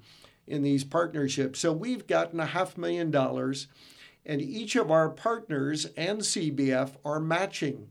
in 0.47 0.63
these 0.63 0.83
partnerships. 0.83 1.59
So 1.59 1.71
we've 1.71 2.07
gotten 2.07 2.39
a 2.39 2.45
half 2.47 2.77
million 2.77 3.11
dollars, 3.11 3.67
and 4.25 4.41
each 4.41 4.75
of 4.75 4.89
our 4.89 5.09
partners 5.09 5.85
and 5.97 6.21
CBF 6.21 6.95
are 7.05 7.19
matching 7.19 7.89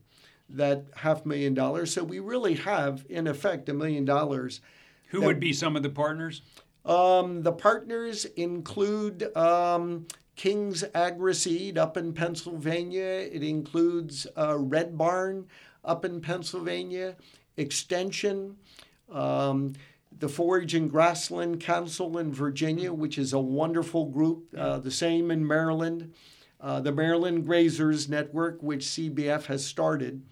that 0.56 0.86
half 0.96 1.24
million 1.26 1.54
dollars. 1.54 1.92
So 1.92 2.04
we 2.04 2.18
really 2.18 2.54
have, 2.54 3.04
in 3.08 3.26
effect, 3.26 3.68
a 3.68 3.74
million 3.74 4.04
dollars. 4.04 4.60
Who 5.08 5.22
would 5.22 5.40
be 5.40 5.52
some 5.52 5.76
of 5.76 5.82
the 5.82 5.90
partners? 5.90 6.42
Um, 6.84 7.42
the 7.42 7.52
partners 7.52 8.24
include 8.36 9.36
um, 9.36 10.06
King's 10.36 10.84
Agri-Seed 10.94 11.76
up 11.76 11.96
in 11.96 12.12
Pennsylvania. 12.12 13.28
It 13.30 13.42
includes 13.42 14.26
uh, 14.38 14.56
Red 14.56 14.96
Barn 14.96 15.46
up 15.84 16.04
in 16.04 16.20
Pennsylvania, 16.20 17.16
Extension, 17.56 18.56
um, 19.10 19.74
the 20.18 20.28
Forage 20.28 20.74
and 20.74 20.90
Grassland 20.90 21.60
Council 21.60 22.18
in 22.18 22.32
Virginia, 22.32 22.92
which 22.92 23.18
is 23.18 23.32
a 23.32 23.40
wonderful 23.40 24.06
group, 24.06 24.48
uh, 24.56 24.78
the 24.78 24.90
same 24.90 25.30
in 25.30 25.46
Maryland, 25.46 26.12
uh, 26.60 26.80
the 26.80 26.92
Maryland 26.92 27.46
Grazers 27.46 28.08
Network, 28.08 28.62
which 28.62 28.84
CBF 28.84 29.46
has 29.46 29.64
started. 29.64 30.22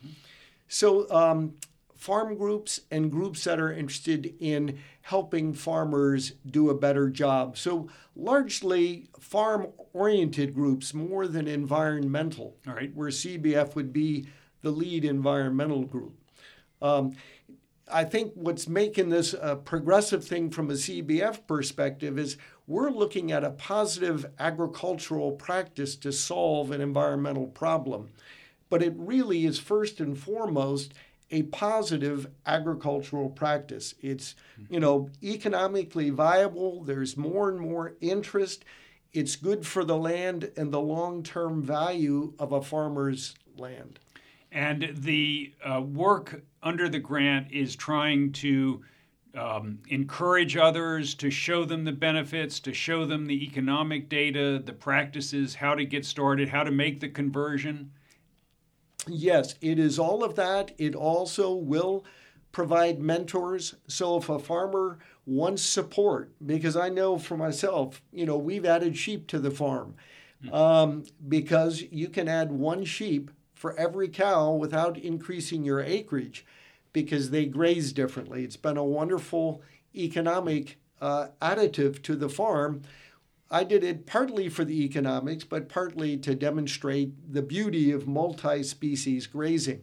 So, 0.68 1.10
um, 1.10 1.54
farm 1.96 2.36
groups 2.36 2.80
and 2.90 3.10
groups 3.10 3.44
that 3.44 3.58
are 3.58 3.72
interested 3.72 4.34
in 4.38 4.78
helping 5.02 5.52
farmers 5.52 6.32
do 6.46 6.70
a 6.70 6.74
better 6.74 7.08
job. 7.08 7.56
So, 7.56 7.88
largely 8.14 9.08
farm 9.18 9.68
oriented 9.92 10.54
groups 10.54 10.92
more 10.94 11.26
than 11.26 11.48
environmental, 11.48 12.56
All 12.66 12.74
right. 12.74 12.94
where 12.94 13.08
CBF 13.08 13.74
would 13.74 13.92
be 13.92 14.28
the 14.62 14.70
lead 14.70 15.04
environmental 15.04 15.84
group. 15.84 16.14
Um, 16.82 17.16
I 17.90 18.04
think 18.04 18.32
what's 18.34 18.68
making 18.68 19.08
this 19.08 19.34
a 19.40 19.56
progressive 19.56 20.24
thing 20.24 20.50
from 20.50 20.70
a 20.70 20.74
CBF 20.74 21.46
perspective 21.46 22.18
is 22.18 22.36
we're 22.68 22.90
looking 22.90 23.32
at 23.32 23.42
a 23.42 23.50
positive 23.50 24.26
agricultural 24.38 25.32
practice 25.32 25.96
to 25.96 26.12
solve 26.12 26.70
an 26.70 26.82
environmental 26.82 27.46
problem. 27.46 28.10
But 28.68 28.82
it 28.82 28.92
really 28.96 29.46
is 29.46 29.58
first 29.58 29.98
and 29.98 30.16
foremost 30.16 30.92
a 31.30 31.44
positive 31.44 32.28
agricultural 32.46 33.30
practice. 33.30 33.94
It's, 34.02 34.34
you 34.68 34.80
know, 34.80 35.10
economically 35.22 36.10
viable. 36.10 36.84
There's 36.84 37.16
more 37.16 37.48
and 37.48 37.58
more 37.58 37.94
interest. 38.02 38.66
It's 39.14 39.36
good 39.36 39.66
for 39.66 39.82
the 39.84 39.96
land 39.96 40.52
and 40.56 40.70
the 40.70 40.80
long-term 40.80 41.62
value 41.62 42.34
of 42.38 42.52
a 42.52 42.62
farmer's 42.62 43.34
land. 43.56 43.98
And 44.52 44.90
the 44.92 45.54
uh, 45.64 45.80
work 45.80 46.42
under 46.62 46.88
the 46.88 46.98
grant 46.98 47.50
is 47.50 47.74
trying 47.76 48.32
to 48.32 48.82
um, 49.36 49.78
encourage 49.88 50.56
others, 50.56 51.14
to 51.16 51.30
show 51.30 51.64
them 51.64 51.84
the 51.84 51.92
benefits, 51.92 52.60
to 52.60 52.72
show 52.72 53.04
them 53.04 53.26
the 53.26 53.44
economic 53.44 54.08
data, 54.08 54.60
the 54.64 54.72
practices, 54.72 55.54
how 55.54 55.74
to 55.74 55.84
get 55.84 56.04
started, 56.04 56.48
how 56.48 56.62
to 56.62 56.70
make 56.70 57.00
the 57.00 57.08
conversion. 57.08 57.90
Yes, 59.06 59.54
it 59.60 59.78
is 59.78 59.98
all 59.98 60.24
of 60.24 60.34
that. 60.36 60.72
It 60.78 60.94
also 60.94 61.54
will 61.54 62.04
provide 62.52 63.00
mentors. 63.00 63.74
So 63.86 64.16
if 64.16 64.28
a 64.28 64.38
farmer 64.38 64.98
wants 65.26 65.62
support, 65.62 66.32
because 66.44 66.76
I 66.76 66.88
know 66.88 67.18
for 67.18 67.36
myself, 67.36 68.02
you 68.12 68.26
know, 68.26 68.38
we've 68.38 68.64
added 68.64 68.96
sheep 68.96 69.26
to 69.28 69.38
the 69.38 69.50
farm 69.50 69.94
um, 70.52 71.04
because 71.28 71.82
you 71.90 72.08
can 72.08 72.28
add 72.28 72.50
one 72.50 72.84
sheep 72.84 73.30
for 73.54 73.78
every 73.78 74.08
cow 74.08 74.52
without 74.52 74.96
increasing 74.96 75.64
your 75.64 75.80
acreage 75.80 76.46
because 77.02 77.30
they 77.30 77.46
graze 77.46 77.92
differently. 77.92 78.42
It's 78.42 78.56
been 78.56 78.76
a 78.76 78.84
wonderful 78.84 79.62
economic 79.94 80.78
uh, 81.00 81.28
additive 81.40 82.02
to 82.02 82.16
the 82.16 82.28
farm. 82.28 82.82
I 83.50 83.62
did 83.62 83.84
it 83.84 84.04
partly 84.04 84.48
for 84.48 84.64
the 84.64 84.84
economics, 84.84 85.44
but 85.44 85.68
partly 85.68 86.16
to 86.18 86.34
demonstrate 86.34 87.32
the 87.32 87.42
beauty 87.42 87.92
of 87.92 88.08
multi 88.08 88.64
species 88.64 89.28
grazing. 89.28 89.82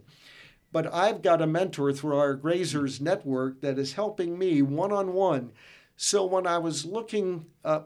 But 0.74 0.94
I've 0.94 1.22
got 1.22 1.42
a 1.42 1.48
mentor 1.48 1.94
through 1.94 2.18
our 2.18 2.36
Grazers 2.36 3.00
Network 3.00 3.62
that 3.62 3.80
is 3.80 3.94
helping 3.94 4.38
me 4.38 4.62
one 4.62 4.92
on 4.92 5.14
one. 5.14 5.54
So 5.96 6.26
when 6.26 6.46
I 6.46 6.58
was 6.58 6.84
looking, 6.84 7.46
uh, 7.64 7.84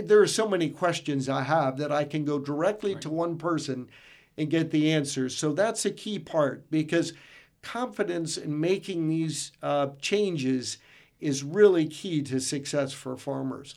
there 0.00 0.22
are 0.22 0.28
so 0.28 0.48
many 0.48 0.70
questions 0.70 1.28
I 1.28 1.42
have 1.42 1.78
that 1.78 1.90
I 1.90 2.04
can 2.04 2.24
go 2.24 2.38
directly 2.38 2.94
right. 2.94 3.02
to 3.02 3.10
one 3.10 3.38
person 3.38 3.90
and 4.36 4.48
get 4.48 4.70
the 4.70 4.92
answers. 4.92 5.36
So 5.36 5.52
that's 5.52 5.84
a 5.84 5.90
key 5.90 6.20
part 6.20 6.70
because 6.70 7.12
confidence 7.68 8.38
in 8.38 8.58
making 8.58 9.08
these 9.08 9.52
uh, 9.62 9.88
changes 10.00 10.78
is 11.20 11.44
really 11.44 11.86
key 11.86 12.22
to 12.22 12.40
success 12.40 12.92
for 12.92 13.14
farmers. 13.16 13.74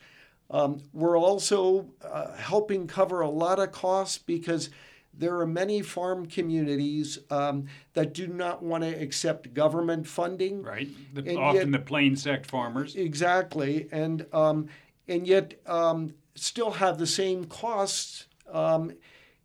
Um, 0.49 0.82
we're 0.93 1.17
also 1.17 1.88
uh, 2.01 2.34
helping 2.36 2.88
cover 2.88 3.19
a 3.19 3.30
lot 3.30 3.60
of 3.60 3.73
costs 3.73 4.17
because 4.17 4.69
there 5.13 5.38
are 5.39 5.47
many 5.47 5.82
farm 5.82 6.25
communities 6.25 7.19
um, 7.30 7.65
that 7.93 8.13
do 8.13 8.27
not 8.27 8.63
want 8.63 8.84
to 8.84 8.89
accept 8.89 9.54
government 9.54 10.08
funding. 10.08 10.63
Right, 10.63 10.88
the, 11.13 11.36
often 11.36 11.71
yet, 11.71 11.71
the 11.71 11.86
plain 11.86 12.15
sect 12.15 12.45
farmers. 12.45 12.95
Exactly, 12.95 13.89
and 13.91 14.25
um, 14.32 14.67
and 15.10 15.27
yet 15.27 15.56
um, 15.65 16.13
still 16.36 16.71
have 16.71 16.97
the 16.97 17.08
same 17.08 17.43
costs. 17.43 18.27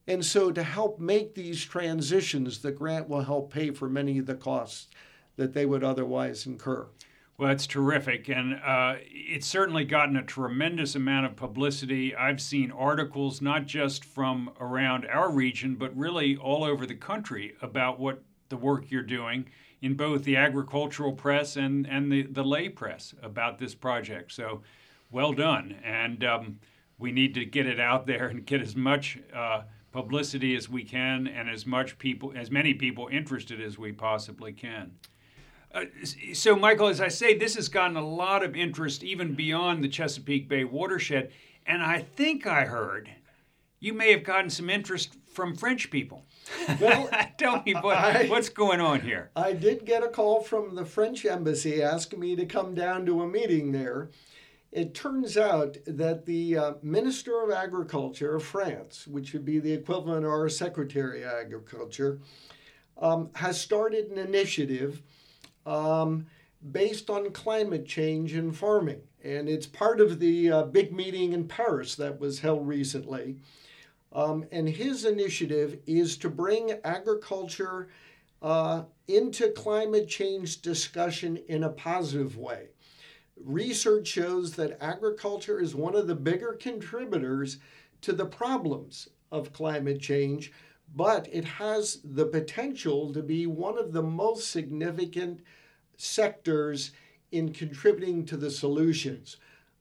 And 0.09 0.25
so, 0.25 0.53
to 0.53 0.63
help 0.63 1.01
make 1.01 1.35
these 1.35 1.65
transitions, 1.65 2.61
the 2.61 2.71
grant 2.71 3.09
will 3.09 3.23
help 3.23 3.53
pay 3.53 3.71
for 3.71 3.89
many 3.89 4.19
of 4.19 4.27
the 4.27 4.37
costs 4.37 4.89
that 5.37 5.53
they 5.53 5.67
would 5.67 5.83
otherwise 5.83 6.47
incur. 6.47 6.87
Well, 7.39 7.51
it's 7.51 7.67
terrific, 7.67 8.29
and 8.29 8.55
uh, 8.65 8.95
it's 9.11 9.47
certainly 9.47 9.85
gotten 9.85 10.17
a 10.17 10.23
tremendous 10.23 10.95
amount 10.95 11.27
of 11.27 11.37
publicity. 11.37 12.15
I've 12.15 12.41
seen 12.41 12.71
articles 12.71 13.43
not 13.43 13.67
just 13.67 14.05
from 14.05 14.53
around 14.59 15.07
our 15.07 15.31
region, 15.31 15.75
but 15.75 15.95
really 15.95 16.37
all 16.37 16.65
over 16.65 16.87
the 16.87 16.95
country 16.95 17.55
about 17.61 18.01
what 18.01 18.23
the 18.49 18.57
work 18.57 18.91
you're 18.91 19.03
doing 19.03 19.47
in 19.83 19.95
both 19.95 20.25
the 20.25 20.37
agricultural 20.37 21.13
press 21.13 21.57
and, 21.57 21.87
and 21.87 22.11
the, 22.11 22.23
the 22.23 22.45
lay 22.45 22.71
press 22.71 23.15
about 23.23 23.59
this 23.59 23.75
project. 23.75 24.33
So, 24.33 24.63
well 25.11 25.33
done. 25.33 25.77
And 25.85 26.25
um, 26.25 26.61
we 26.99 27.13
need 27.13 27.35
to 27.35 27.45
get 27.45 27.67
it 27.67 27.79
out 27.79 28.07
there 28.07 28.29
and 28.29 28.47
get 28.47 28.63
as 28.63 28.75
much 28.75 29.19
uh, 29.35 29.63
publicity 29.97 30.55
as 30.55 30.69
we 30.69 30.85
can 30.85 31.27
and 31.27 31.49
as 31.49 31.65
much 31.65 31.99
people, 31.99 32.31
as 32.37 32.51
many 32.51 32.75
people 32.75 33.09
interested 33.11 33.63
as 33.63 33.79
we 33.79 33.93
possibly 33.93 34.53
can. 34.53 34.93
Uh, 35.75 35.87
so, 36.35 36.55
Michael, 36.55 36.89
as 36.89 37.01
I 37.01 37.09
say, 37.09 37.35
this 37.35 37.55
has 37.55 37.71
gotten 37.71 37.97
a 37.97 38.07
lot 38.07 38.45
of 38.45 38.55
interest 38.55 39.03
even 39.03 39.35
beyond 39.35 39.83
the 39.83 39.89
Chesapeake 39.89 40.51
Bay 40.51 40.65
watershed. 40.65 41.33
And 41.65 41.83
I 41.83 42.01
think 42.01 42.47
I 42.47 42.67
heard 42.67 43.09
you 43.81 43.95
may 43.95 44.13
have 44.13 44.23
gotten 44.23 44.51
some 44.51 44.69
interest 44.69 45.17
from 45.33 45.57
French 45.57 45.91
people. 45.91 46.27
Well, 46.79 47.09
tell 47.39 47.63
me 47.65 47.73
what, 47.73 47.97
I, 47.97 48.27
what's 48.27 48.51
going 48.51 48.83
on 48.83 49.01
here. 49.01 49.31
I 49.35 49.55
did 49.55 49.87
get 49.87 50.03
a 50.03 50.09
call 50.09 50.43
from 50.43 50.75
the 50.75 50.85
French 50.85 51.25
embassy 51.25 51.83
asking 51.83 52.21
me 52.21 52.37
to 52.37 52.45
come 52.45 52.75
down 52.75 53.07
to 53.07 53.23
a 53.23 53.27
meeting 53.27 53.73
there. 53.73 54.11
It 54.73 54.95
turns 54.95 55.37
out 55.37 55.79
that 55.87 56.27
the 56.27 56.57
uh, 56.57 56.73
Minister 56.83 57.43
of 57.43 57.51
Agriculture 57.51 58.37
of 58.37 58.43
France, 58.43 59.07
which 59.07 59.33
would 59.33 59.45
be 59.45 59.59
the 59.59 59.73
equivalent 59.73 60.25
of 60.25 60.31
our 60.31 60.49
Secretary 60.49 61.23
of 61.23 61.33
Agriculture, 61.33 62.19
um, 62.99 63.31
has 63.35 63.61
started 63.61 64.11
an 64.11 64.19
initiative 64.19 65.03
um, 65.65 66.27
based 66.73 67.11
on 67.11 67.31
climate 67.31 67.87
change 67.87 68.35
in 68.35 68.53
farming. 68.53 69.01
And 69.25 69.49
it's 69.49 69.67
part 69.67 70.01
of 70.01 70.19
the 70.19 70.51
uh, 70.51 70.63
big 70.65 70.93
meeting 70.93 71.33
in 71.33 71.49
Paris 71.49 71.95
that 71.97 72.21
was 72.21 72.41
held 72.41 72.67
recently. 72.67 73.37
Um, 74.13 74.47
and 74.53 74.69
his 74.69 75.05
initiative 75.05 75.79
is 75.87 76.17
to 76.19 76.31
bring 76.31 76.79
agriculture 76.85 77.89
uh, 78.43 78.85
into 79.09 79.51
climate 79.51 80.09
change 80.09 80.63
discussion 80.63 81.39
in 81.49 81.65
a 81.65 81.71
positive 81.71 82.37
way. 82.37 82.69
Research 83.45 84.07
shows 84.07 84.53
that 84.57 84.83
agriculture 84.83 85.61
is 85.61 85.75
one 85.75 85.95
of 85.95 86.07
the 86.07 86.15
bigger 86.15 86.53
contributors 86.59 87.59
to 88.01 88.13
the 88.13 88.27
problems 88.27 89.09
of 89.31 89.53
climate 89.53 90.01
change, 90.01 90.53
but 90.95 91.29
it 91.33 91.45
has 91.45 92.01
the 92.05 92.27
potential 92.27 93.13
to 93.13 93.23
be 93.23 93.47
one 93.47 93.79
of 93.79 93.93
the 93.93 94.03
most 94.03 94.51
significant 94.51 95.41
sectors 95.97 96.93
in 97.33 97.53
contributing 97.53 98.25
to 98.25 98.37
the 98.37 98.51
solutions. 98.51 99.37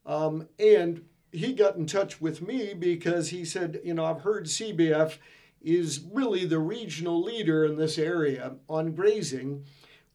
Um, 0.06 0.48
and 0.60 1.04
he 1.32 1.54
got 1.54 1.76
in 1.76 1.86
touch 1.86 2.22
with 2.22 2.42
me 2.42 2.74
because 2.74 3.30
he 3.30 3.46
said, 3.46 3.82
you 3.84 3.94
know, 3.94 4.06
I've 4.06 4.22
heard 4.22 4.46
CBF 4.46 5.18
is 5.62 6.02
really 6.12 6.46
the 6.46 6.60
regional 6.60 7.22
leader 7.22 7.66
in 7.66 7.76
this 7.76 7.98
area 7.98 8.56
on 8.70 8.94
grazing. 8.94 9.66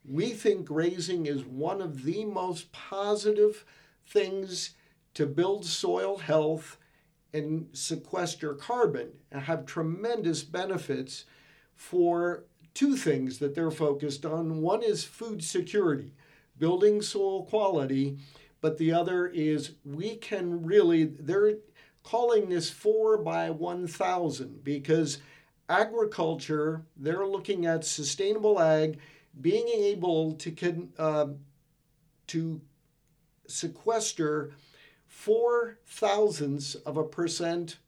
We 0.04 0.30
think 0.30 0.66
grazing 0.66 1.26
is 1.26 1.44
one 1.44 1.80
of 1.80 2.04
the 2.04 2.24
most 2.24 2.72
positive 2.72 3.64
things 4.06 4.74
to 5.14 5.26
build 5.26 5.64
soil 5.64 6.18
health 6.18 6.78
and 7.32 7.68
sequester 7.72 8.54
carbon 8.54 9.10
and 9.30 9.42
have 9.42 9.66
tremendous 9.66 10.42
benefits 10.42 11.24
for 11.76 12.44
two 12.74 12.96
things 12.96 13.38
that 13.38 13.54
they're 13.54 13.70
focused 13.70 14.24
on. 14.24 14.60
One 14.60 14.82
is 14.82 15.04
food 15.04 15.42
security, 15.44 16.12
building 16.58 17.02
soil 17.02 17.44
quality, 17.44 18.18
but 18.60 18.78
the 18.78 18.92
other 18.92 19.26
is 19.26 19.72
we 19.84 20.16
can 20.16 20.64
really, 20.64 21.04
they're 21.04 21.56
calling 22.02 22.48
this 22.48 22.70
four 22.70 23.18
by 23.18 23.50
1,000 23.50 24.64
because 24.64 25.18
agriculture, 25.68 26.82
they're 26.96 27.26
looking 27.26 27.66
at 27.66 27.84
sustainable 27.84 28.60
ag, 28.60 28.98
being 29.40 29.68
able 29.68 30.32
to, 30.34 30.88
uh, 30.98 31.26
to 32.28 32.60
sequester 33.46 34.52
four 35.06 35.78
thousandths 35.86 36.76
of 36.76 36.96
a 36.96 37.04
percent 37.04 37.78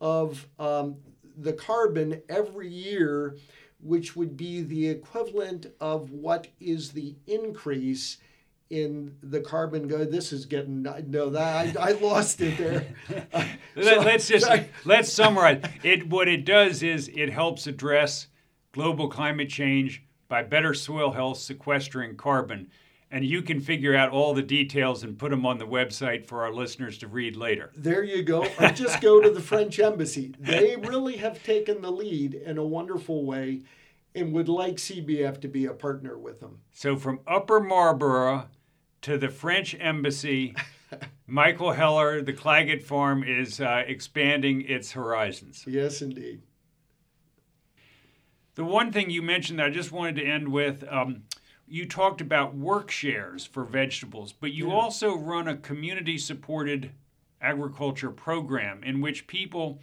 of 0.00 0.46
um, 0.58 0.96
the 1.38 1.52
carbon 1.52 2.20
every 2.28 2.68
year 2.68 3.36
which 3.80 4.16
would 4.16 4.36
be 4.36 4.62
the 4.62 4.88
equivalent 4.88 5.66
of 5.80 6.10
what 6.10 6.48
is 6.60 6.90
the 6.90 7.14
increase 7.26 8.18
in 8.70 9.14
the 9.22 9.40
carbon 9.40 9.86
go 9.86 10.04
this 10.04 10.32
is 10.32 10.44
getting 10.44 10.82
no 10.82 11.30
that 11.30 11.76
I, 11.76 11.90
I 11.90 11.92
lost 11.92 12.40
it 12.40 12.58
there 12.58 12.86
uh, 13.32 13.44
so, 13.80 14.00
let's 14.00 14.26
just 14.26 14.44
sorry. 14.44 14.68
let's 14.84 15.12
summarize 15.12 15.62
it 15.84 16.08
what 16.08 16.26
it 16.26 16.44
does 16.44 16.82
is 16.82 17.08
it 17.14 17.30
helps 17.30 17.68
address 17.68 18.26
global 18.72 19.08
climate 19.08 19.48
change 19.48 20.02
by 20.28 20.42
better 20.42 20.74
soil 20.74 21.12
health 21.12 21.38
sequestering 21.38 22.16
carbon 22.16 22.68
and 23.10 23.24
you 23.24 23.42
can 23.42 23.60
figure 23.60 23.94
out 23.94 24.10
all 24.10 24.34
the 24.34 24.42
details 24.42 25.02
and 25.02 25.18
put 25.18 25.30
them 25.30 25.46
on 25.46 25.58
the 25.58 25.66
website 25.66 26.26
for 26.26 26.42
our 26.42 26.52
listeners 26.52 26.98
to 26.98 27.06
read 27.06 27.36
later. 27.36 27.70
There 27.76 28.02
you 28.02 28.22
go. 28.22 28.46
Or 28.60 28.68
just 28.74 29.00
go 29.00 29.20
to 29.20 29.30
the 29.30 29.40
French 29.40 29.78
embassy. 29.78 30.34
They 30.38 30.76
really 30.76 31.16
have 31.18 31.42
taken 31.42 31.82
the 31.82 31.92
lead 31.92 32.34
in 32.34 32.58
a 32.58 32.64
wonderful 32.64 33.24
way 33.24 33.62
and 34.14 34.32
would 34.32 34.48
like 34.48 34.76
CBF 34.76 35.40
to 35.42 35.48
be 35.48 35.66
a 35.66 35.72
partner 35.72 36.18
with 36.18 36.40
them. 36.40 36.60
So 36.72 36.96
from 36.96 37.20
Upper 37.26 37.60
Marlboro 37.60 38.48
to 39.02 39.18
the 39.18 39.28
French 39.28 39.76
embassy, 39.78 40.54
Michael 41.26 41.72
Heller, 41.72 42.22
the 42.22 42.32
Claggett 42.32 42.82
Farm, 42.82 43.22
is 43.22 43.60
uh, 43.60 43.84
expanding 43.86 44.62
its 44.62 44.92
horizons. 44.92 45.64
Yes, 45.66 46.02
indeed. 46.02 46.42
The 48.56 48.64
one 48.64 48.90
thing 48.90 49.10
you 49.10 49.20
mentioned 49.20 49.58
that 49.58 49.66
I 49.66 49.70
just 49.70 49.92
wanted 49.92 50.16
to 50.16 50.24
end 50.24 50.48
with. 50.48 50.82
Um, 50.90 51.24
you 51.68 51.86
talked 51.86 52.20
about 52.20 52.54
work 52.54 52.90
shares 52.90 53.44
for 53.44 53.64
vegetables, 53.64 54.32
but 54.32 54.52
you 54.52 54.68
Yeah. 54.68 54.74
also 54.74 55.14
run 55.14 55.46
a 55.46 55.56
community 55.56 56.16
supported 56.16 56.92
agriculture 57.40 58.10
program 58.10 58.82
in 58.82 59.00
which 59.02 59.26
people 59.26 59.80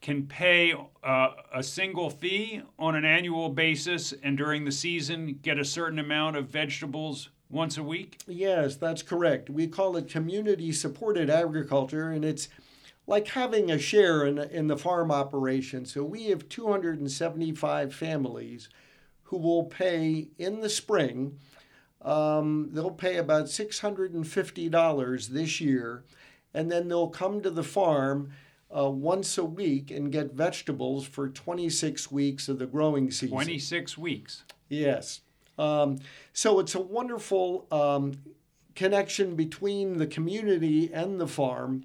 can 0.00 0.26
pay 0.26 0.72
uh, 1.02 1.30
a 1.52 1.62
single 1.62 2.08
fee 2.08 2.62
on 2.78 2.94
an 2.94 3.04
annual 3.04 3.50
basis 3.50 4.12
and 4.22 4.38
during 4.38 4.64
the 4.64 4.72
season 4.72 5.38
get 5.42 5.58
a 5.58 5.64
certain 5.64 5.98
amount 5.98 6.36
of 6.36 6.48
vegetables 6.48 7.28
once 7.50 7.76
a 7.76 7.82
week? 7.82 8.20
Yes, 8.26 8.76
that's 8.76 9.02
correct. 9.02 9.50
We 9.50 9.66
call 9.66 9.96
it 9.96 10.08
community 10.08 10.72
supported 10.72 11.28
agriculture, 11.28 12.10
and 12.10 12.24
it's 12.24 12.48
like 13.06 13.28
having 13.28 13.70
a 13.70 13.78
share 13.78 14.24
in, 14.24 14.38
in 14.38 14.66
the 14.66 14.76
farm 14.76 15.10
operation. 15.10 15.84
So 15.84 16.02
we 16.04 16.26
have 16.26 16.48
275 16.48 17.94
families 17.94 18.68
who 19.24 19.36
will 19.38 19.64
pay 19.64 20.28
in 20.38 20.60
the 20.60 20.68
spring. 20.68 21.38
Um, 22.02 22.70
they'll 22.72 22.90
pay 22.90 23.16
about 23.16 23.46
$650 23.46 25.28
this 25.28 25.60
year, 25.60 26.04
and 26.52 26.70
then 26.70 26.88
they'll 26.88 27.08
come 27.08 27.40
to 27.42 27.50
the 27.50 27.62
farm 27.62 28.30
uh, 28.74 28.90
once 28.90 29.38
a 29.38 29.44
week 29.44 29.90
and 29.90 30.10
get 30.12 30.32
vegetables 30.32 31.06
for 31.06 31.28
26 31.28 32.10
weeks 32.10 32.48
of 32.48 32.58
the 32.58 32.66
growing 32.66 33.10
season. 33.10 33.36
26 33.36 33.96
weeks. 33.98 34.44
Yes. 34.68 35.20
Um, 35.58 35.98
so 36.32 36.58
it's 36.58 36.74
a 36.74 36.80
wonderful 36.80 37.66
um, 37.70 38.14
connection 38.74 39.36
between 39.36 39.98
the 39.98 40.06
community 40.06 40.92
and 40.92 41.20
the 41.20 41.28
farm. 41.28 41.84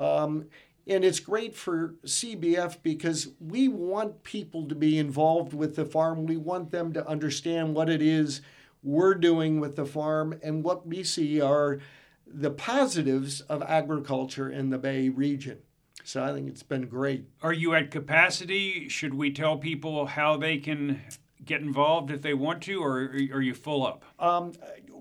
Um, 0.00 0.46
and 0.86 1.04
it's 1.04 1.20
great 1.20 1.54
for 1.54 1.94
CBF 2.04 2.82
because 2.82 3.28
we 3.38 3.68
want 3.68 4.24
people 4.24 4.66
to 4.66 4.74
be 4.74 4.98
involved 4.98 5.52
with 5.52 5.76
the 5.76 5.84
farm. 5.84 6.26
We 6.26 6.36
want 6.36 6.72
them 6.72 6.92
to 6.94 7.06
understand 7.06 7.74
what 7.74 7.88
it 7.88 8.02
is 8.02 8.40
we're 8.82 9.14
doing 9.14 9.60
with 9.60 9.76
the 9.76 9.84
farm 9.84 10.38
and 10.42 10.64
what 10.64 10.86
we 10.86 11.04
see 11.04 11.40
are 11.40 11.78
the 12.26 12.50
positives 12.50 13.40
of 13.42 13.62
agriculture 13.62 14.50
in 14.50 14.70
the 14.70 14.78
Bay 14.78 15.08
region. 15.08 15.58
So 16.02 16.24
I 16.24 16.32
think 16.32 16.48
it's 16.48 16.62
been 16.62 16.86
great. 16.86 17.26
Are 17.42 17.52
you 17.52 17.74
at 17.74 17.90
capacity? 17.90 18.88
Should 18.88 19.14
we 19.14 19.30
tell 19.32 19.58
people 19.58 20.06
how 20.06 20.36
they 20.36 20.56
can 20.58 21.02
get 21.44 21.60
involved 21.60 22.10
if 22.10 22.22
they 22.22 22.34
want 22.34 22.62
to, 22.62 22.82
or 22.82 22.98
are 23.32 23.42
you 23.42 23.54
full 23.54 23.86
up? 23.86 24.04
Um, 24.18 24.52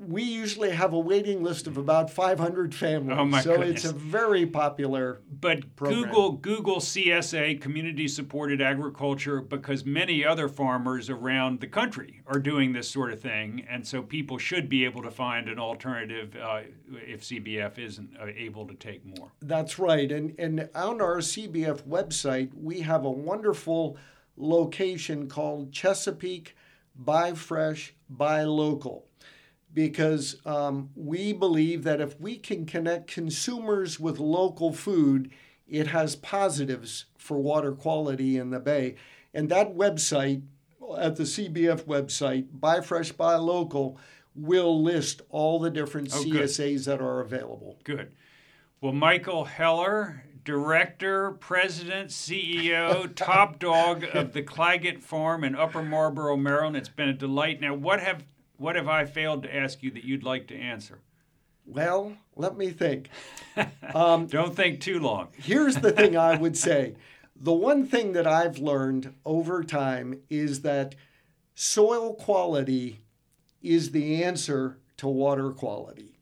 we 0.08 0.24
usually 0.24 0.72
have 0.72 0.94
a 0.94 1.00
waiting 1.00 1.44
list 1.44 1.68
of 1.68 1.78
about 1.78 2.10
500 2.10 2.74
families. 2.74 3.18
Oh, 3.20 3.26
my 3.26 3.42
so 3.42 3.58
goodness. 3.58 3.84
it's 3.84 3.94
a 3.94 3.96
very 3.96 4.46
popular. 4.46 5.22
But 5.32 5.76
program. 5.76 6.04
Google 6.04 6.32
Google 6.34 6.78
CSA 6.78 7.60
community 7.62 8.08
supported 8.08 8.62
agriculture 8.62 9.42
because 9.42 9.86
many 9.86 10.26
other 10.26 10.48
farmers 10.48 11.10
around 11.10 11.60
the 11.60 11.68
country 11.68 12.22
are 12.28 12.40
doing 12.40 12.74
this 12.74 12.90
sort 12.90 13.12
of 13.12 13.22
thing, 13.22 13.66
and 13.70 13.86
so 13.86 14.02
people 14.02 14.38
should 14.38 14.70
be 14.70 14.86
able 14.86 15.02
to 15.04 15.12
find 15.12 15.50
an 15.50 15.60
alternative 15.60 16.36
uh, 16.36 16.62
if 17.06 17.22
CBF 17.22 17.78
isn't 17.78 18.16
uh, 18.20 18.28
able 18.36 18.68
to 18.68 18.76
take 18.76 19.06
more. 19.06 19.32
That's 19.42 19.78
right. 19.80 20.12
And, 20.12 20.36
and 20.40 20.70
on 20.76 21.02
our 21.02 21.18
CBF 21.18 21.84
website, 21.84 22.52
we 22.54 22.82
have 22.82 23.06
a 23.06 23.12
wonderful 23.12 23.98
location 24.38 25.28
called 25.28 25.72
Chesapeake 25.72 26.56
Buy 26.96 27.34
Fresh, 27.34 27.94
Buy 28.10 28.44
Local. 28.44 29.06
Because 29.74 30.38
um, 30.46 30.90
we 30.96 31.32
believe 31.32 31.84
that 31.84 32.02
if 32.02 32.20
we 32.20 32.38
can 32.38 32.66
connect 32.66 33.08
consumers 33.08 34.00
with 34.00 34.20
local 34.20 34.74
food, 34.74 35.30
it 35.68 35.88
has 35.88 36.16
positives 36.16 37.06
for 37.18 37.38
water 37.38 37.72
quality 37.74 38.38
in 38.38 38.50
the 38.50 38.60
Bay. 38.60 38.96
And 39.34 39.50
that 39.50 39.76
website, 39.76 40.42
at 40.98 41.16
the 41.18 41.24
CBF 41.24 41.84
website, 41.84 42.48
Buy 42.52 42.82
Fresh, 42.82 43.12
Buy 43.12 43.36
Local, 43.36 44.00
will 44.36 44.82
list 44.82 45.22
all 45.30 45.60
the 45.60 45.70
different 45.70 46.10
Oh, 46.14 46.24
good. 46.24 46.44
CSAs 46.44 46.86
that 46.86 47.02
are 47.02 47.20
available. 47.20 47.78
Good. 47.84 48.12
Well, 48.82 48.94
Michael 48.94 49.46
Heller, 49.46 50.24
director, 50.44 51.32
president, 51.32 52.10
CEO, 52.10 53.14
top 53.16 53.60
dog 53.60 54.06
of 54.14 54.34
the 54.34 54.42
Claggett 54.42 55.02
Farm 55.02 55.44
in 55.44 55.56
Upper 55.56 55.84
Marlboro, 55.84 56.38
Maryland. 56.38 56.78
It's 56.78 56.90
been 56.90 57.10
a 57.10 57.14
delight. 57.14 57.62
Now, 57.62 57.76
what 57.76 58.00
have 58.00 58.24
what 58.60 58.76
have 58.76 58.88
I 58.88 59.06
failed 59.06 59.44
to 59.44 59.56
ask 59.56 59.82
you 59.82 59.90
that 59.92 60.04
you'd 60.04 60.24
like 60.24 60.48
to 60.48 60.56
answer? 60.56 61.00
Well, 61.66 62.14
let 62.36 62.56
me 62.58 62.70
think. 62.70 63.10
Um, 63.94 64.28
Don't 64.28 64.56
think 64.56 64.80
too 64.80 65.00
long. 65.00 65.30
here's 65.38 65.76
the 65.78 65.92
thing 65.92 66.16
I 66.16 66.38
would 66.38 66.56
say. 66.68 66.96
The 67.36 67.52
one 67.52 67.86
thing 67.86 68.14
that 68.14 68.28
I've 68.28 68.58
learned 68.60 69.14
over 69.26 69.64
time 69.64 70.22
is 70.30 70.62
that 70.62 70.96
soil 71.56 72.14
quality 72.14 73.02
is 73.62 73.92
the 73.92 74.24
answer 74.24 74.78
to 74.98 75.08
water 75.10 75.52
quality. 75.52 76.18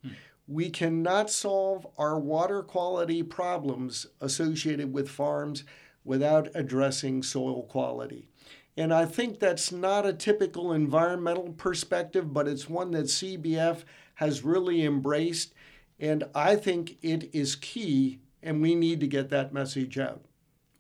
We 0.47 0.69
cannot 0.69 1.30
solve 1.30 1.86
our 1.97 2.17
water 2.17 2.63
quality 2.63 3.21
problems 3.21 4.08
associated 4.21 4.93
with 4.93 5.10
farms 5.10 5.63
without 6.04 6.47
addressing 6.56 7.21
soil 7.21 7.63
quality. 7.63 8.30
And 8.78 8.94
I 8.94 9.06
think 9.06 9.40
that's 9.40 9.72
not 9.72 10.06
a 10.06 10.13
typical 10.13 10.72
environmental 10.72 11.52
perspective, 11.54 12.32
but 12.32 12.48
it's 12.48 12.70
one 12.70 12.92
that 12.92 13.06
CBF 13.06 13.84
has 14.16 14.44
really 14.44 14.86
embraced. 14.86 15.56
And 16.00 16.26
I 16.36 16.56
think 16.56 16.98
it 17.02 17.34
is 17.34 17.56
key, 17.56 18.20
and 18.44 18.62
we 18.62 18.76
need 18.76 19.00
to 19.00 19.08
get 19.08 19.30
that 19.32 19.52
message 19.52 19.98
out. 19.98 20.22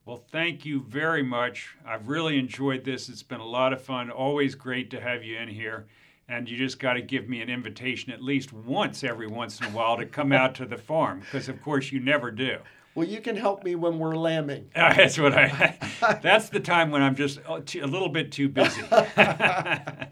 Well, 0.05 0.23
thank 0.31 0.63
you 0.63 0.83
very 0.87 1.23
much. 1.23 1.75
I've 1.85 2.07
really 2.07 2.37
enjoyed 2.37 2.85
this. 2.85 3.09
It's 3.09 3.23
been 3.23 3.39
a 3.39 3.45
lot 3.45 3.73
of 3.73 3.81
fun. 3.81 4.11
Always 4.11 4.53
great 4.53 4.91
to 4.91 5.01
have 5.01 5.23
you 5.23 5.37
in 5.37 5.49
here. 5.49 5.87
And 6.29 6.47
you 6.47 6.55
just 6.55 6.79
got 6.79 6.93
to 6.93 7.01
give 7.01 7.27
me 7.27 7.41
an 7.41 7.49
invitation 7.49 8.11
at 8.11 8.21
least 8.21 8.53
once 8.53 9.03
every 9.03 9.27
once 9.27 9.59
in 9.59 9.65
a 9.65 9.69
while 9.69 9.97
to 9.97 10.05
come 10.05 10.31
out 10.31 10.53
to 10.55 10.65
the 10.65 10.77
farm 10.77 11.21
because, 11.21 11.49
of 11.49 11.61
course, 11.61 11.91
you 11.91 11.99
never 11.99 12.31
do. 12.31 12.57
Well, 12.97 13.07
you 13.07 13.21
can 13.21 13.35
help 13.35 13.63
me 13.63 13.75
when 13.75 13.99
we're 13.99 14.15
lambing. 14.15 14.71
Uh, 14.75 14.91
That's 14.95 15.19
what 15.19 15.31
I. 15.31 15.77
That's 16.23 16.49
the 16.49 16.59
time 16.59 16.89
when 16.89 17.03
I'm 17.03 17.13
just 17.13 17.37
too- 17.67 17.83
a 17.83 17.85
little 17.85 18.09
bit 18.09 18.31
too 18.31 18.49
busy. 18.49 18.81
uh, 18.91 20.07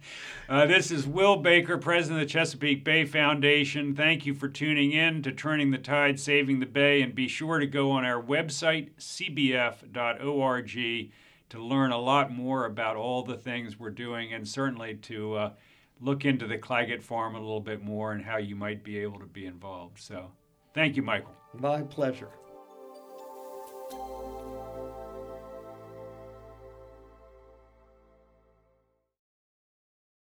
this 0.48 0.92
is 0.92 1.08
Will 1.08 1.38
Baker, 1.38 1.80
president 1.80 2.22
of 2.22 2.28
the 2.28 2.32
Chesapeake 2.32 2.84
Bay 2.84 3.04
Foundation. 3.06 3.96
Thank 3.96 4.28
you 4.28 4.36
for 4.36 4.48
tuning 4.48 4.92
in 4.92 5.24
to 5.24 5.32
Turning 5.32 5.72
the 5.72 5.80
Tide, 5.80 6.20
Saving 6.20 6.60
the 6.60 6.68
Bay, 6.68 7.02
and 7.02 7.16
be 7.16 7.28
sure 7.28 7.58
to 7.58 7.66
go 7.66 7.90
on 7.90 8.06
our 8.06 8.22
website 8.22 8.92
cbf.org 9.00 10.70
to 11.50 11.60
learn 11.60 11.92
a 11.92 11.98
lot 11.98 12.32
more 12.32 12.66
about 12.68 12.96
all 12.96 13.24
the 13.24 13.38
things 13.38 13.80
we're 13.80 13.90
doing, 13.90 14.32
and 14.32 14.48
certainly 14.48 14.94
to 14.94 15.34
uh, 15.34 15.52
look 16.00 16.24
into 16.24 16.46
the 16.46 16.60
Claggett 16.60 17.02
Farm 17.02 17.34
a 17.34 17.40
little 17.40 17.62
bit 17.62 17.82
more 17.82 18.12
and 18.12 18.24
how 18.24 18.38
you 18.38 18.56
might 18.56 18.84
be 18.84 19.00
able 19.00 19.18
to 19.18 19.26
be 19.26 19.48
involved. 19.48 20.00
So, 20.00 20.34
thank 20.76 20.96
you, 20.96 21.02
Michael. 21.02 21.34
My 21.60 21.82
pleasure. 21.82 22.30